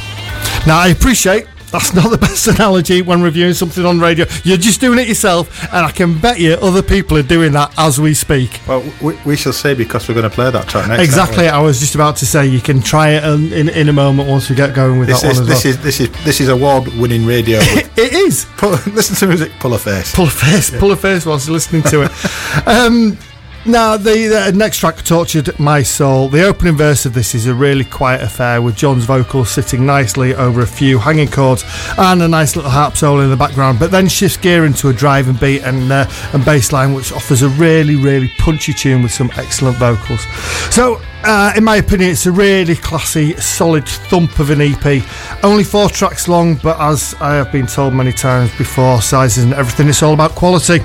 Now, 0.69 0.79
I 0.79 0.91
appreciate 0.97 1.49
that's 1.77 1.93
not 1.93 2.11
the 2.11 2.17
best 2.17 2.47
analogy 2.49 3.03
when 3.03 3.21
reviewing 3.23 3.53
something 3.53 3.85
on 3.85 4.01
radio. 4.01 4.25
You're 4.45 4.57
just 4.57 4.81
doing 4.81 4.99
it 4.99 5.09
yourself, 5.09 5.63
and 5.65 5.85
I 5.85 5.91
can 5.91 6.19
bet 6.19 6.41
you 6.41 6.55
other 6.55 6.83
people 6.83 7.19
are 7.19 7.23
doing 7.23 7.53
that 7.53 7.73
as 7.77 8.01
we 8.01 8.15
speak. 8.15 8.61
Well, 8.67 8.83
we, 9.03 9.19
we 9.27 9.37
shall 9.37 9.53
see 9.53 9.75
because 9.75 10.09
we're 10.09 10.15
going 10.15 10.29
to 10.29 10.35
play 10.35 10.51
that 10.51 10.69
track 10.69 10.89
next. 10.89 11.03
exactly. 11.03 11.49
I 11.49 11.61
was 11.61 11.79
just 11.81 11.95
about 11.95 12.17
to 12.17 12.27
say 12.27 12.47
you 12.47 12.61
can 12.61 12.81
try 12.81 13.11
it 13.11 13.25
in, 13.25 13.53
in, 13.53 13.69
in 13.69 13.89
a 13.91 13.93
moment 13.93 14.29
once 14.29 14.49
we 14.49 14.57
get 14.57 14.75
going 14.75 14.99
with 14.99 15.09
This 15.09 15.21
that 15.21 15.33
is, 15.33 15.41
one 15.41 15.51
as 15.51 15.63
this 15.63 15.65
well. 15.65 15.75
is 15.75 15.83
this 15.83 16.01
is 16.01 16.25
this 16.25 16.41
is 16.41 16.49
award-winning 16.49 17.27
radio. 17.27 17.59
it 17.63 18.13
is. 18.13 18.47
pull, 18.57 18.71
listen 18.87 19.15
to 19.17 19.27
music, 19.27 19.53
pull 19.61 19.75
a 19.75 19.79
face. 19.79 20.15
Pull 20.15 20.27
a 20.27 20.31
face, 20.31 20.71
pull 20.79 20.93
a 20.93 20.97
face 20.97 21.27
whilst 21.27 21.47
you're 21.47 21.55
listening 21.55 21.83
to 21.83 22.03
it. 22.03 22.67
um, 22.67 23.19
now, 23.67 23.97
the, 23.97 24.27
the 24.27 24.53
next 24.53 24.79
track, 24.79 25.03
Tortured 25.05 25.59
My 25.59 25.83
Soul, 25.83 26.29
the 26.29 26.45
opening 26.45 26.77
verse 26.77 27.07
of 27.07 27.15
this 27.15 27.35
is 27.35 27.47
a 27.47 27.55
really 27.55 27.85
quiet 27.85 28.23
affair 28.23 28.63
with 28.63 28.77
John's 28.77 29.05
vocals 29.05 29.51
sitting 29.51 29.85
nicely 29.85 30.35
over 30.35 30.61
a 30.61 30.67
few 30.67 30.99
hanging 30.99 31.29
chords 31.29 31.65
and 31.99 32.23
a 32.23 32.29
nice 32.29 32.55
little 32.55 32.71
harp 32.71 32.97
solo 32.97 33.21
in 33.21 33.31
the 33.31 33.37
background, 33.37 33.79
but 33.79 33.91
then 33.91 34.09
shifts 34.09 34.37
gear 34.37 34.65
into 34.65 34.89
a 34.89 34.93
driving 34.93 35.37
beat 35.37 35.63
and, 35.63 35.91
uh, 35.91 36.07
and 36.33 36.45
bass 36.45 36.73
line, 36.73 36.93
which 36.93 37.13
offers 37.13 37.43
a 37.43 37.49
really, 37.51 37.97
really 37.97 38.31
punchy 38.39 38.73
tune 38.73 39.03
with 39.03 39.13
some 39.13 39.31
excellent 39.37 39.77
vocals. 39.79 40.23
So, 40.71 41.01
uh, 41.25 41.53
in 41.57 41.65
my 41.65 41.77
opinion, 41.77 42.11
it's 42.11 42.27
a 42.27 42.33
really 42.33 42.77
classy, 42.77 43.35
solid 43.37 43.87
thump 43.87 44.39
of 44.39 44.51
an 44.51 44.61
EP. 44.61 45.03
Only 45.43 45.65
four 45.65 45.89
tracks 45.89 46.29
long, 46.29 46.55
but 46.57 46.79
as 46.81 47.15
I 47.21 47.35
have 47.35 47.51
been 47.53 47.67
told 47.67 47.95
many 47.95 48.13
times 48.13 48.57
before, 48.59 49.03
sizes 49.03 49.45
and 49.45 49.55
everything, 49.55 49.89
it's 49.89 50.03
all 50.03 50.15
about 50.15 50.33
quality. 50.33 50.85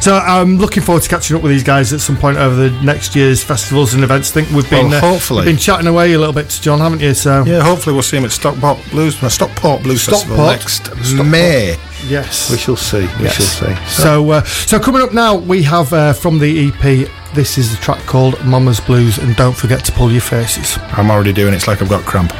So 0.00 0.16
I'm 0.16 0.58
looking 0.58 0.82
forward 0.82 1.02
to 1.02 1.08
catching 1.08 1.36
up 1.36 1.42
with 1.42 1.50
these 1.52 1.62
guys 1.64 1.92
at 1.92 2.00
some 2.00 2.16
point 2.16 2.38
over 2.38 2.54
the 2.54 2.70
next 2.82 3.14
year's 3.16 3.42
festivals 3.42 3.94
and 3.94 4.04
events. 4.04 4.30
I 4.30 4.34
think 4.34 4.50
we've 4.50 4.68
been 4.70 4.90
Well, 4.90 5.04
uh, 5.04 5.08
hopefully. 5.12 5.38
we've 5.40 5.54
been 5.54 5.56
chatting 5.56 5.86
away 5.86 6.12
a 6.12 6.18
little 6.18 6.32
bit 6.34 6.48
to 6.50 6.60
John, 6.62 6.80
haven't 6.80 7.00
you? 7.00 7.14
So 7.14 7.44
Yeah, 7.44 7.60
hopefully 7.62 7.94
we'll 7.94 8.02
see 8.02 8.16
him 8.16 8.24
at 8.24 8.32
Stockport 8.32 8.78
Blues, 8.90 9.22
uh, 9.22 9.28
Stockport 9.28 9.82
Blues 9.82 10.04
Festival 10.04 10.36
Stockport. 10.36 10.58
next 10.58 10.74
Stockport. 10.86 11.26
May. 11.28 11.76
yes, 12.06 12.50
We 12.50 12.58
shall 12.58 12.76
see. 12.76 13.00
We 13.18 13.24
Yes. 13.24 13.34
shall 13.34 13.68
see. 13.68 13.76
So, 13.86 14.30
uh, 14.30 14.44
so 14.44 14.78
coming 14.78 15.02
up 15.02 15.12
now, 15.12 15.34
we 15.34 15.62
have 15.64 15.92
uh, 15.92 16.12
from 16.12 16.38
the 16.38 16.68
EP. 16.68 17.08
This 17.34 17.58
is 17.58 17.70
the 17.70 17.76
track 17.82 18.04
called 18.06 18.42
Mama's 18.44 18.80
Blues, 18.80 19.18
and 19.18 19.36
don't 19.36 19.56
forget 19.56 19.84
to 19.84 19.92
pull 19.92 20.10
your 20.10 20.22
faces. 20.22 20.78
I'm 20.92 21.10
already 21.10 21.32
doing 21.32 21.52
it. 21.52 21.56
It's 21.56 21.68
like 21.68 21.82
I've 21.82 21.88
got 21.90 22.04
cramp. 22.04 22.32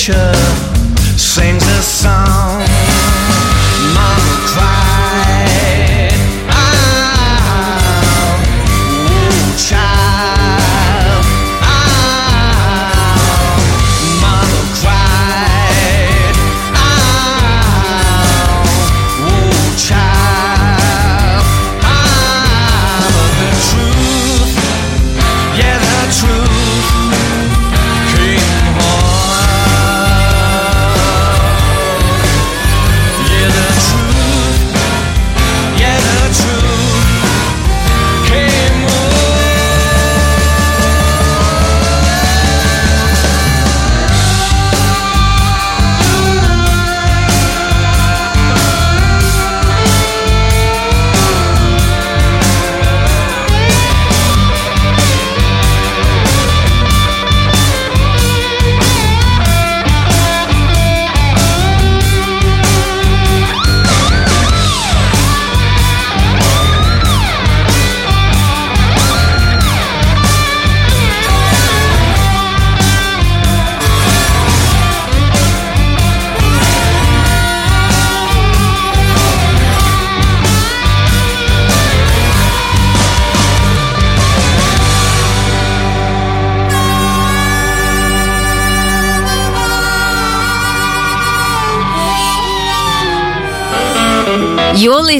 nature 0.00 0.49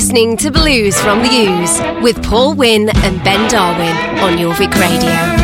listening 0.01 0.35
to 0.35 0.51
Blues 0.51 0.99
from 0.99 1.19
the 1.19 1.29
Ooze 1.29 2.03
with 2.03 2.25
Paul 2.25 2.55
Wynn 2.55 2.89
and 2.89 3.23
Ben 3.23 3.51
Darwin 3.51 3.95
on 4.21 4.39
Jorvik 4.39 4.73
Radio. 4.81 5.40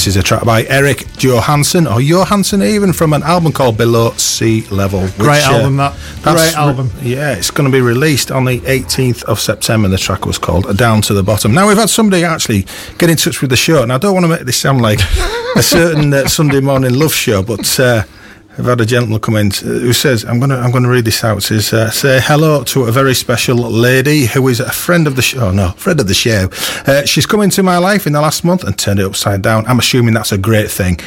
This 0.00 0.06
is 0.06 0.16
a 0.16 0.22
track 0.22 0.46
by 0.46 0.64
Eric 0.64 1.04
Johansson, 1.18 1.86
or 1.86 2.00
Johansson 2.00 2.62
even, 2.62 2.90
from 2.90 3.12
an 3.12 3.22
album 3.22 3.52
called 3.52 3.76
Below 3.76 4.12
Sea 4.12 4.62
Level. 4.70 5.02
which, 5.02 5.14
Great 5.18 5.46
uh, 5.46 5.52
album, 5.52 5.76
that. 5.76 5.94
Great 6.22 6.54
album. 6.56 6.90
yeah, 7.02 7.32
it's 7.34 7.50
going 7.50 7.70
to 7.70 7.72
be 7.72 7.82
released 7.82 8.30
on 8.30 8.46
the 8.46 8.60
18th 8.60 9.24
of 9.24 9.38
September. 9.38 9.88
The 9.88 9.98
track 9.98 10.24
was 10.24 10.38
called 10.38 10.74
Down 10.78 11.02
to 11.02 11.12
the 11.12 11.22
Bottom. 11.22 11.52
Now, 11.52 11.68
we've 11.68 11.76
had 11.76 11.90
somebody 11.90 12.24
actually 12.24 12.64
get 12.96 13.10
in 13.10 13.18
touch 13.18 13.42
with 13.42 13.50
the 13.50 13.58
show, 13.58 13.82
and 13.82 13.92
I 13.92 13.98
don't 13.98 14.14
want 14.14 14.24
to 14.24 14.28
make 14.28 14.40
this 14.40 14.56
sound 14.56 14.80
like 14.80 15.00
a 15.54 15.62
certain 15.62 16.14
uh, 16.14 16.28
Sunday 16.28 16.60
morning 16.60 16.94
love 16.94 17.12
show, 17.12 17.42
but. 17.42 17.78
Uh, 17.78 18.04
I've 18.58 18.64
had 18.66 18.80
a 18.80 18.86
gentleman 18.86 19.20
come 19.20 19.36
in 19.36 19.48
uh, 19.48 19.60
who 19.60 19.92
says, 19.92 20.24
"I'm 20.24 20.38
going 20.38 20.50
to, 20.50 20.56
I'm 20.56 20.70
going 20.70 20.82
to 20.82 20.90
read 20.90 21.04
this 21.04 21.22
out." 21.24 21.38
It 21.38 21.42
says, 21.42 21.72
uh, 21.72 21.90
"Say 21.90 22.20
hello 22.22 22.62
to 22.64 22.84
a 22.84 22.92
very 22.92 23.14
special 23.14 23.56
lady 23.56 24.26
who 24.26 24.48
is 24.48 24.60
a 24.60 24.70
friend 24.70 25.06
of 25.06 25.16
the 25.16 25.22
show. 25.22 25.48
Oh, 25.48 25.52
no, 25.52 25.70
friend 25.72 26.00
of 26.00 26.08
the 26.08 26.14
show. 26.14 26.50
Uh, 26.86 27.04
she's 27.04 27.26
come 27.26 27.40
into 27.40 27.62
my 27.62 27.78
life 27.78 28.06
in 28.06 28.12
the 28.12 28.20
last 28.20 28.44
month 28.44 28.64
and 28.64 28.76
turned 28.76 29.00
it 29.00 29.06
upside 29.06 29.42
down. 29.42 29.66
I'm 29.66 29.78
assuming 29.78 30.14
that's 30.14 30.32
a 30.32 30.38
great 30.38 30.70
thing. 30.70 30.98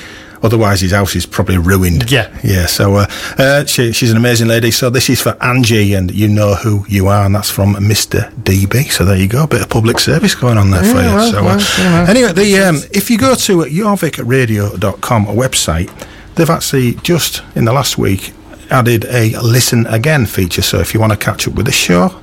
Otherwise, 0.43 0.81
his 0.81 0.91
house 0.91 1.15
is 1.15 1.25
probably 1.25 1.57
ruined. 1.57 2.11
Yeah. 2.11 2.29
yeah. 2.43 2.65
So 2.65 2.95
uh, 2.95 3.07
uh, 3.37 3.65
she, 3.65 3.93
she's 3.93 4.11
an 4.11 4.17
amazing 4.17 4.49
lady. 4.49 4.71
So 4.71 4.89
this 4.89 5.09
is 5.09 5.21
for 5.21 5.37
Angie, 5.41 5.93
and 5.93 6.11
you 6.11 6.27
know 6.27 6.55
who 6.55 6.85
you 6.89 7.07
are, 7.07 7.25
and 7.25 7.33
that's 7.33 7.49
from 7.49 7.75
Mr. 7.75 8.29
DB. 8.43 8.91
So 8.91 9.05
there 9.05 9.15
you 9.15 9.27
go, 9.27 9.43
a 9.43 9.47
bit 9.47 9.61
of 9.61 9.69
public 9.69 9.99
service 9.99 10.35
going 10.35 10.57
on 10.57 10.69
there 10.69 10.83
for 10.83 10.99
you. 10.99 11.15
well, 11.15 11.31
so, 11.31 11.39
uh, 11.39 11.43
well, 11.43 11.57
know. 11.57 12.11
anyway, 12.11 12.33
the 12.33 12.57
um, 12.59 12.75
if 12.91 13.09
you 13.09 13.17
go 13.17 13.35
to 13.35 13.59
jorvikradio.com 13.59 15.27
website, 15.27 15.89
they've 16.35 16.49
actually 16.49 16.93
just 17.03 17.41
in 17.55 17.65
the 17.65 17.73
last 17.73 17.97
week 17.97 18.33
added 18.69 19.05
a 19.05 19.39
listen 19.41 19.85
again 19.87 20.25
feature. 20.25 20.61
So 20.61 20.79
if 20.79 20.93
you 20.93 20.99
want 20.99 21.11
to 21.13 21.17
catch 21.17 21.47
up 21.47 21.53
with 21.55 21.65
the 21.65 21.71
show. 21.71 22.19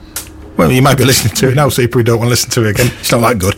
Well, 0.57 0.71
you 0.71 0.83
might 0.83 0.99
be 0.99 1.05
listening 1.13 1.35
to 1.37 1.49
it 1.51 1.55
now, 1.55 1.71
so 1.71 1.81
you 1.81 1.89
probably 1.89 2.05
don't 2.05 2.19
want 2.19 2.27
to 2.27 2.31
listen 2.31 2.51
to 2.51 2.67
it 2.67 2.71
again. 2.73 2.89
It's 3.01 3.13
not 3.13 3.21
that 3.21 3.39
good. 3.39 3.55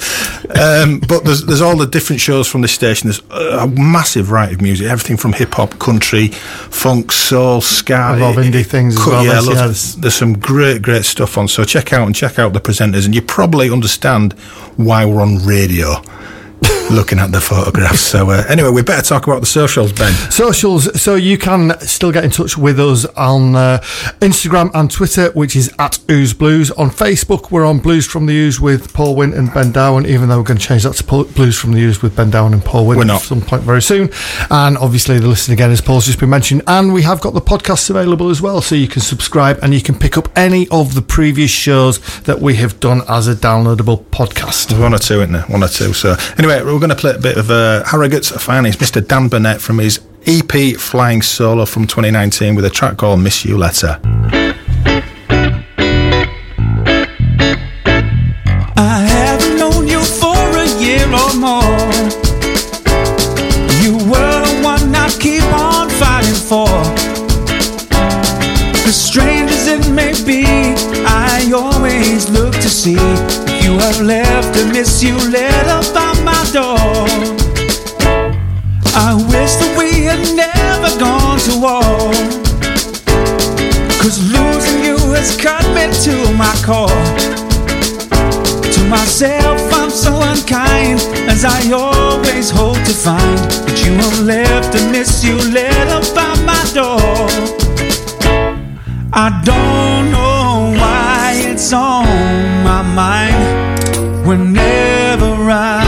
Um, 0.57 1.01
but 1.01 1.25
there's 1.25 1.45
there's 1.45 1.61
all 1.63 1.77
the 1.77 1.87
different 1.87 2.21
shows 2.21 2.47
from 2.47 2.61
the 2.61 2.69
station. 2.69 3.09
There's 3.09 3.23
a 3.31 3.67
massive 3.67 4.27
variety 4.27 4.55
of 4.55 4.61
music, 4.63 4.87
everything 4.89 5.17
from 5.17 5.33
hip 5.33 5.55
hop, 5.55 5.79
country, 5.81 6.29
funk, 6.29 7.11
soul, 7.11 7.61
ska. 7.61 7.95
I 7.95 8.19
love 8.19 8.37
indie 8.37 8.65
things 8.65 8.97
as 9.01 9.05
well, 9.07 9.25
Yeah, 9.25 9.33
loads- 9.41 9.49
yeah, 9.49 9.55
there's- 9.55 9.95
there's 9.97 10.15
some 10.15 10.35
great, 10.39 10.83
great 10.83 11.05
stuff 11.05 11.37
on. 11.39 11.49
So 11.49 11.65
check 11.65 11.93
out 11.93 12.07
and 12.07 12.15
check 12.15 12.39
out 12.39 12.53
the 12.53 12.61
presenters, 12.61 13.05
and 13.05 13.15
you 13.15 13.23
probably 13.23 13.69
understand 13.71 14.35
why 14.77 15.05
we're 15.05 15.23
on 15.23 15.45
radio. 15.45 16.03
Looking 16.91 17.19
at 17.21 17.33
the 17.33 17.41
photographs. 17.41 18.01
So 18.01 18.29
uh, 18.31 18.45
anyway, 18.51 18.69
we 18.69 18.83
better 18.83 19.01
talk 19.07 19.27
about 19.27 19.41
the 19.41 19.47
socials, 19.47 19.93
Ben. 19.95 20.13
Socials, 20.31 21.01
so 21.01 21.15
you 21.15 21.39
can 21.39 21.79
still 21.81 22.13
get 22.13 22.23
in 22.23 22.31
touch 22.31 22.59
with 22.59 22.79
us 22.79 23.07
on 23.17 23.55
uh, 23.57 23.79
Instagram 24.21 24.71
and 24.75 24.91
Twitter, 24.91 25.31
which 25.33 25.57
is 25.57 25.73
at 25.79 25.99
Ooze 26.11 26.35
Blues. 26.35 26.71
On 26.73 26.91
Facebook, 26.91 27.51
we're 27.51 27.65
on 27.65 27.79
Blues 27.79 28.07
from 28.07 28.27
the 28.27 28.35
Ooze 28.35 28.61
with 28.61 28.93
Paul 28.93 29.17
Wynn 29.17 29.33
and 29.33 29.53
Ben 29.55 29.73
Dowen, 29.73 30.07
even 30.07 30.29
though 30.29 30.37
we're 30.37 30.45
going 30.45 30.59
to 30.59 30.67
change 30.67 30.83
that 30.83 30.95
to 30.97 31.05
Paul, 31.05 31.25
Blues 31.25 31.59
from 31.59 31.73
the 31.73 31.81
Ooze 31.81 32.03
with 32.03 32.15
Ben 32.15 32.31
Dowen 32.31 32.53
and 32.53 32.63
Paul 32.63 32.87
Wynn 32.87 32.99
We're 32.99 33.05
not. 33.05 33.23
at 33.23 33.27
some 33.27 33.41
point 33.41 33.63
very 33.63 33.81
soon. 33.81 34.11
And 34.51 34.77
obviously, 34.77 35.19
the 35.19 35.29
listen 35.29 35.55
again, 35.55 35.71
as 35.71 35.81
Paul's 35.81 36.05
just 36.05 36.21
been 36.21 36.29
mentioned. 36.31 36.61
And 36.67 36.93
we 36.93 37.03
have 37.03 37.23
got 37.23 37.33
the 37.33 37.41
podcasts 37.41 37.89
available 37.89 38.29
as 38.29 38.43
well, 38.43 38.61
so 38.61 38.75
you 38.75 38.89
can 38.89 39.01
subscribe 39.01 39.59
and 39.63 39.73
you 39.73 39.81
can 39.81 39.99
pick 39.99 40.19
up 40.19 40.29
any 40.37 40.69
of 40.69 40.95
the 40.95 41.03
previous 41.03 41.51
shows 41.51 42.01
that 42.25 42.41
we 42.41 42.57
have 42.57 42.81
done 42.81 43.01
as 43.09 43.29
a 43.29 43.35
downloadable 43.35 44.05
podcast. 44.07 44.79
One 44.79 44.93
or 44.93 44.99
two, 44.99 45.21
isn't 45.23 45.33
there? 45.33 45.43
One 45.45 45.63
or 45.65 45.69
two. 45.69 45.95
So 45.95 46.17
anyway, 46.37 46.61
we're 46.73 46.81
going 46.81 46.91
to 46.91 46.97
play 46.97 47.15
a 47.15 47.19
bit 47.19 47.37
of 47.37 47.51
uh, 47.51 47.85
Harrogate's 47.85 48.31
finest, 48.31 48.79
Mr. 48.79 49.07
Dan 49.07 49.29
Burnett 49.29 49.61
from 49.61 49.79
his 49.79 50.01
EP 50.27 50.77
Flying 50.77 51.21
Solo 51.21 51.67
from 51.67 51.87
2019 51.87 52.55
with 52.55 52.65
a 52.65 52.71
track 52.71 52.97
called 52.97 53.21
Miss 53.21 53.45
You 53.45 53.59
Letter. 53.59 54.01
I 58.77 59.05
haven't 59.07 59.59
known 59.59 59.87
you 59.87 60.01
for 60.01 60.35
a 60.35 60.67
year 60.81 61.05
or 61.13 61.35
more. 61.37 61.77
You 63.83 63.99
were 64.11 64.63
one 64.63 64.95
I 64.95 65.11
keep 65.21 65.45
on 65.53 65.91
fighting 65.91 66.35
for. 66.35 66.69
As 68.89 68.97
strange 68.97 69.51
as 69.51 69.67
it 69.69 69.91
may 69.91 70.13
be, 70.25 70.45
I 71.05 71.53
always 71.55 72.31
look 72.31 72.55
to 72.55 72.69
see 72.69 72.95
if 72.97 73.65
you 73.65 73.79
have 73.79 74.01
left 74.01 74.57
a 74.59 74.67
miss 74.67 75.03
you 75.03 75.17
letter 75.31 75.83
I 76.55 76.59
wish 79.33 79.57
that 79.57 79.73
we 79.79 80.05
had 80.05 80.21
never 80.37 80.93
gone 81.01 81.41
to 81.49 81.57
war. 81.57 81.81
Cause 83.97 84.21
losing 84.31 84.85
you 84.85 84.99
has 85.17 85.33
cut 85.41 85.65
me 85.73 85.89
to 86.05 86.13
my 86.37 86.53
core. 86.61 86.93
To 88.69 88.81
myself, 88.91 89.57
I'm 89.73 89.89
so 89.89 90.13
unkind, 90.21 91.01
as 91.27 91.47
I 91.47 91.73
always 91.73 92.51
hope 92.51 92.85
to 92.85 92.93
find 92.93 93.39
that 93.65 93.83
you 93.87 93.97
have 93.97 94.21
left 94.21 94.75
a 94.75 94.91
miss 94.91 95.25
you 95.25 95.37
letter 95.37 96.03
by 96.15 96.35
my 96.45 96.63
door. 96.75 97.01
I 99.15 99.31
don't 99.43 100.11
know 100.13 100.75
why 100.79 101.33
it's 101.47 101.73
on 101.73 102.05
my 102.63 102.83
mind 102.83 103.79
whenever 104.27 105.51
I 105.51 105.82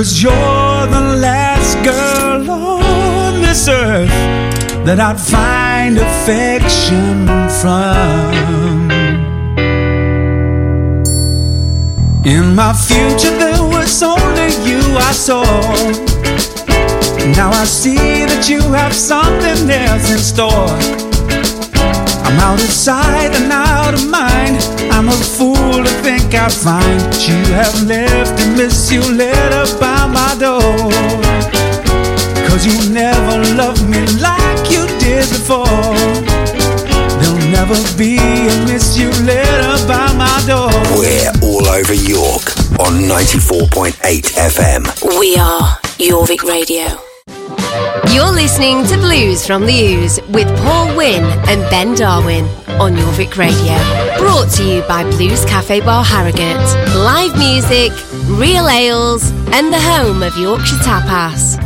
Cause 0.00 0.22
you're 0.22 0.32
the 0.32 1.18
last 1.20 1.76
girl 1.84 2.50
on 2.50 3.42
this 3.42 3.68
earth 3.68 4.08
that 4.86 4.98
I'd 4.98 5.20
find 5.20 5.98
affection 5.98 7.26
from. 7.60 8.90
In 12.24 12.54
my 12.54 12.72
future, 12.72 13.36
there 13.36 13.62
was 13.62 14.02
only 14.02 14.48
you 14.66 14.80
I 14.96 15.12
saw. 15.12 15.44
Now 17.36 17.50
I 17.50 17.66
see 17.66 18.24
that 18.24 18.48
you 18.48 18.62
have 18.72 18.94
something 18.94 19.68
else 19.68 20.10
in 20.10 20.18
store. 20.18 21.09
I'm 22.30 22.38
out 22.38 22.62
of 22.62 22.70
sight 22.70 23.34
and 23.34 23.50
out 23.50 23.94
of 23.94 24.08
mind. 24.08 24.62
I'm 24.92 25.08
a 25.08 25.12
fool 25.12 25.82
to 25.82 25.90
think 26.06 26.32
I'd 26.32 26.52
find 26.52 27.00
that 27.00 27.26
you 27.26 27.34
have 27.58 27.74
left 27.90 28.38
a 28.40 28.46
miss 28.54 28.92
you 28.92 29.02
letter 29.02 29.66
by 29.80 30.06
my 30.06 30.38
door. 30.38 30.62
Cause 32.46 32.62
you 32.64 32.94
never 32.94 33.42
loved 33.58 33.82
me 33.90 34.06
like 34.22 34.70
you 34.70 34.86
did 35.02 35.26
before. 35.26 35.66
There'll 37.18 37.50
never 37.50 37.74
be 37.98 38.16
a 38.16 38.54
miss 38.70 38.96
you 38.96 39.10
letter 39.26 39.74
by 39.90 40.14
my 40.14 40.30
door. 40.46 40.70
We're 40.94 41.34
all 41.42 41.66
over 41.66 41.94
York 41.94 42.46
on 42.78 43.10
94.8 43.10 43.98
FM. 44.38 45.18
We 45.18 45.34
are 45.34 45.78
Jorvik 45.98 46.44
Radio. 46.44 47.09
You're 48.12 48.32
listening 48.32 48.84
to 48.86 48.96
Blues 48.96 49.46
from 49.46 49.64
the 49.64 49.72
Ooze 49.72 50.20
with 50.28 50.48
Paul 50.58 50.96
Wynn 50.96 51.24
and 51.48 51.60
Ben 51.70 51.94
Darwin 51.94 52.44
on 52.80 52.96
Jorvik 52.96 53.36
Radio. 53.36 53.76
Brought 54.18 54.50
to 54.56 54.64
you 54.64 54.82
by 54.88 55.04
Blues 55.04 55.44
Cafe 55.44 55.80
Bar 55.80 56.04
Harrogate. 56.04 56.56
Live 56.96 57.38
music, 57.38 57.92
real 58.26 58.68
ales, 58.68 59.30
and 59.52 59.72
the 59.72 59.78
home 59.78 60.22
of 60.22 60.36
Yorkshire 60.36 60.76
Tapas. 60.78 61.58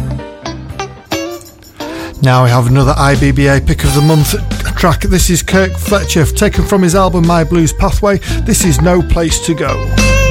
Now 2.23 2.45
we 2.45 2.51
have 2.51 2.67
another 2.67 2.93
IBBA 2.93 3.67
pick 3.67 3.85
of 3.85 3.95
the 3.95 4.03
month 4.03 4.35
track. 4.77 5.01
This 5.01 5.31
is 5.31 5.43
Kirk 5.43 5.73
Fletcher, 5.73 6.27
taken 6.27 6.65
from 6.65 6.83
his 6.83 6.95
album 6.95 7.27
My 7.27 7.45
Blues 7.45 7.73
Pathway. 7.73 8.19
This 8.43 8.65
is 8.67 8.81
No 8.83 9.01
Place 9.01 9.41
to 9.47 9.55
Go. 9.55 10.24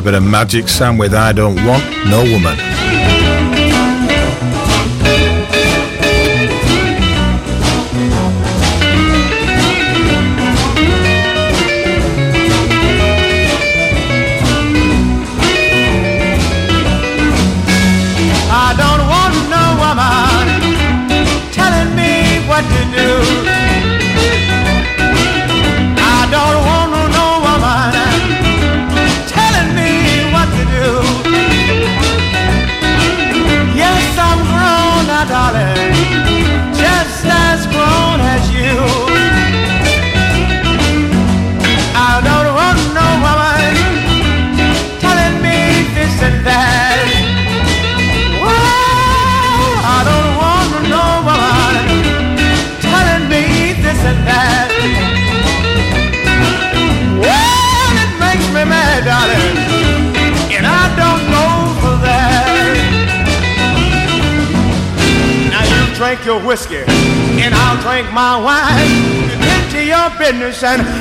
a 0.00 0.02
bit 0.02 0.14
of 0.14 0.22
magic 0.22 0.66
sandwich 0.66 1.12
I 1.12 1.32
don't 1.32 1.56
want, 1.66 1.84
no 2.08 2.22
woman. 2.22 2.79
And. 70.62 70.99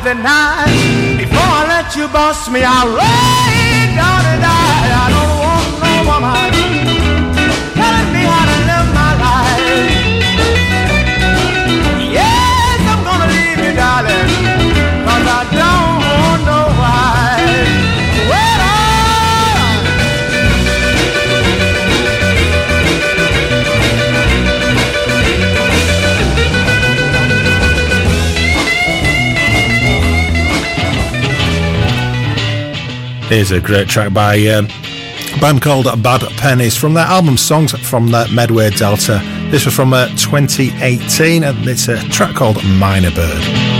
of 0.00 0.04
the 0.04 0.14
night. 0.14 1.16
Before 1.18 1.38
I 1.38 1.66
let 1.68 1.96
you 1.96 2.08
boss 2.08 2.48
me, 2.50 2.62
I'll 2.64 2.88
raise. 2.96 3.59
is 33.40 33.52
a 33.52 33.60
great 33.60 33.88
track 33.88 34.12
by 34.12 34.36
um, 34.48 34.66
band 35.40 35.62
called 35.62 35.86
Bad 36.02 36.20
Pennies 36.36 36.76
from 36.76 36.92
their 36.92 37.06
album 37.06 37.38
Songs 37.38 37.72
from 37.88 38.10
the 38.10 38.28
Medway 38.34 38.68
Delta. 38.68 39.18
This 39.50 39.64
was 39.64 39.74
from 39.74 39.94
uh, 39.94 40.08
2018 40.08 41.44
and 41.44 41.66
it's 41.66 41.88
a 41.88 41.96
track 42.10 42.34
called 42.34 42.62
Minor 42.78 43.10
Bird. 43.12 43.79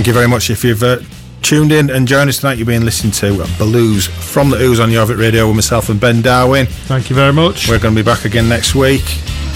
Thank 0.00 0.06
you 0.06 0.14
very 0.14 0.28
much. 0.28 0.48
If 0.48 0.64
you've 0.64 0.82
uh, 0.82 1.00
tuned 1.42 1.72
in 1.72 1.90
and 1.90 2.08
joined 2.08 2.30
us 2.30 2.38
tonight, 2.38 2.56
you've 2.56 2.66
been 2.66 2.86
listening 2.86 3.12
to 3.20 3.46
Blues 3.58 4.06
from 4.06 4.48
the 4.48 4.56
Ooze 4.58 4.80
on 4.80 4.88
Jorvik 4.88 5.18
Radio 5.18 5.46
with 5.46 5.56
myself 5.56 5.90
and 5.90 6.00
Ben 6.00 6.22
Darwin. 6.22 6.64
Thank 6.64 7.10
you 7.10 7.16
very 7.16 7.34
much. 7.34 7.68
We're 7.68 7.78
going 7.78 7.94
to 7.94 8.02
be 8.02 8.04
back 8.04 8.24
again 8.24 8.48
next 8.48 8.74
week, 8.74 9.02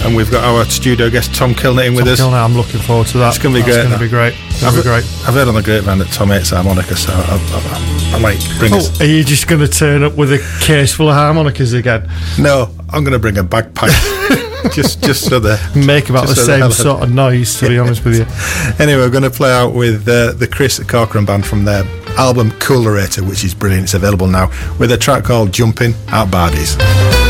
and 0.03 0.15
we've 0.15 0.29
got 0.29 0.43
our 0.43 0.63
studio 0.65 1.09
guest 1.09 1.33
Tom 1.33 1.55
Kilner 1.55 1.87
in 1.87 1.95
with 1.95 2.07
us. 2.07 2.21
I'm 2.21 2.53
looking 2.53 2.79
forward 2.79 3.07
to 3.07 3.17
that. 3.17 3.29
It's 3.29 3.39
going 3.39 3.55
to 3.55 3.59
be 3.59 3.65
That's 3.65 3.75
great. 3.75 3.87
going 3.87 3.99
to 3.99 4.05
be 4.05 4.07
great. 4.07 4.35
It's 4.51 4.61
going 4.61 4.75
to 4.75 4.83
be 4.83 4.87
I've, 4.87 5.03
great. 5.03 5.27
I've 5.27 5.33
heard 5.33 5.47
on 5.47 5.55
the 5.55 5.63
grapevine 5.63 5.97
that 5.97 6.09
Tom 6.09 6.29
hates 6.29 6.51
harmonica, 6.51 6.95
so 6.95 7.11
I, 7.11 7.17
I, 7.17 8.13
I, 8.13 8.17
I 8.17 8.19
might 8.19 8.47
bring 8.59 8.71
us. 8.73 9.01
Oh, 9.01 9.03
are 9.03 9.07
you 9.07 9.23
just 9.23 9.47
going 9.47 9.61
to 9.61 9.67
turn 9.67 10.03
up 10.03 10.13
with 10.13 10.31
a 10.31 10.37
case 10.61 10.93
full 10.93 11.09
of 11.09 11.15
harmonicas 11.15 11.73
again? 11.73 12.07
No, 12.37 12.69
I'm 12.93 13.03
going 13.03 13.13
to 13.13 13.19
bring 13.19 13.39
a 13.39 13.43
bagpipe. 13.43 13.89
just, 14.73 15.03
just 15.03 15.25
so 15.25 15.39
the 15.39 15.59
Make 15.85 16.09
about 16.09 16.27
the 16.27 16.35
so 16.35 16.43
same 16.43 16.71
sort 16.71 17.03
of 17.03 17.11
noise, 17.11 17.59
to 17.59 17.69
be 17.69 17.77
honest 17.79 18.03
with 18.03 18.19
you. 18.19 18.83
Anyway, 18.83 19.01
we're 19.01 19.09
going 19.09 19.23
to 19.23 19.29
play 19.29 19.51
out 19.51 19.73
with 19.73 20.07
uh, 20.07 20.33
the 20.33 20.47
Chris 20.47 20.79
Corcoran 20.83 21.25
Band 21.25 21.45
from 21.45 21.65
their 21.65 21.83
album 22.17 22.51
Coolerator, 22.51 23.27
which 23.27 23.43
is 23.43 23.53
brilliant. 23.53 23.85
It's 23.85 23.93
available 23.93 24.27
now 24.27 24.49
with 24.79 24.91
a 24.91 24.97
track 24.97 25.23
called 25.23 25.51
Jumping 25.51 25.93
Out 26.09 26.29
Bardies. 26.29 27.24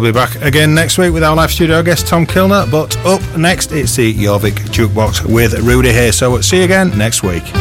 We'll 0.00 0.12
be 0.12 0.14
back 0.14 0.40
again 0.42 0.74
next 0.74 0.98
week 0.98 1.12
with 1.12 1.22
our 1.22 1.36
live 1.36 1.50
studio 1.50 1.82
guest 1.82 2.06
Tom 2.06 2.26
Kilner. 2.26 2.70
But 2.70 2.96
up 3.04 3.20
next, 3.36 3.72
it's 3.72 3.96
the 3.96 4.14
Jorvik 4.14 4.54
Jukebox 4.70 5.26
with 5.26 5.52
Rudy 5.60 5.92
here. 5.92 6.12
So 6.12 6.40
see 6.40 6.58
you 6.58 6.64
again 6.64 6.96
next 6.96 7.22
week. 7.22 7.59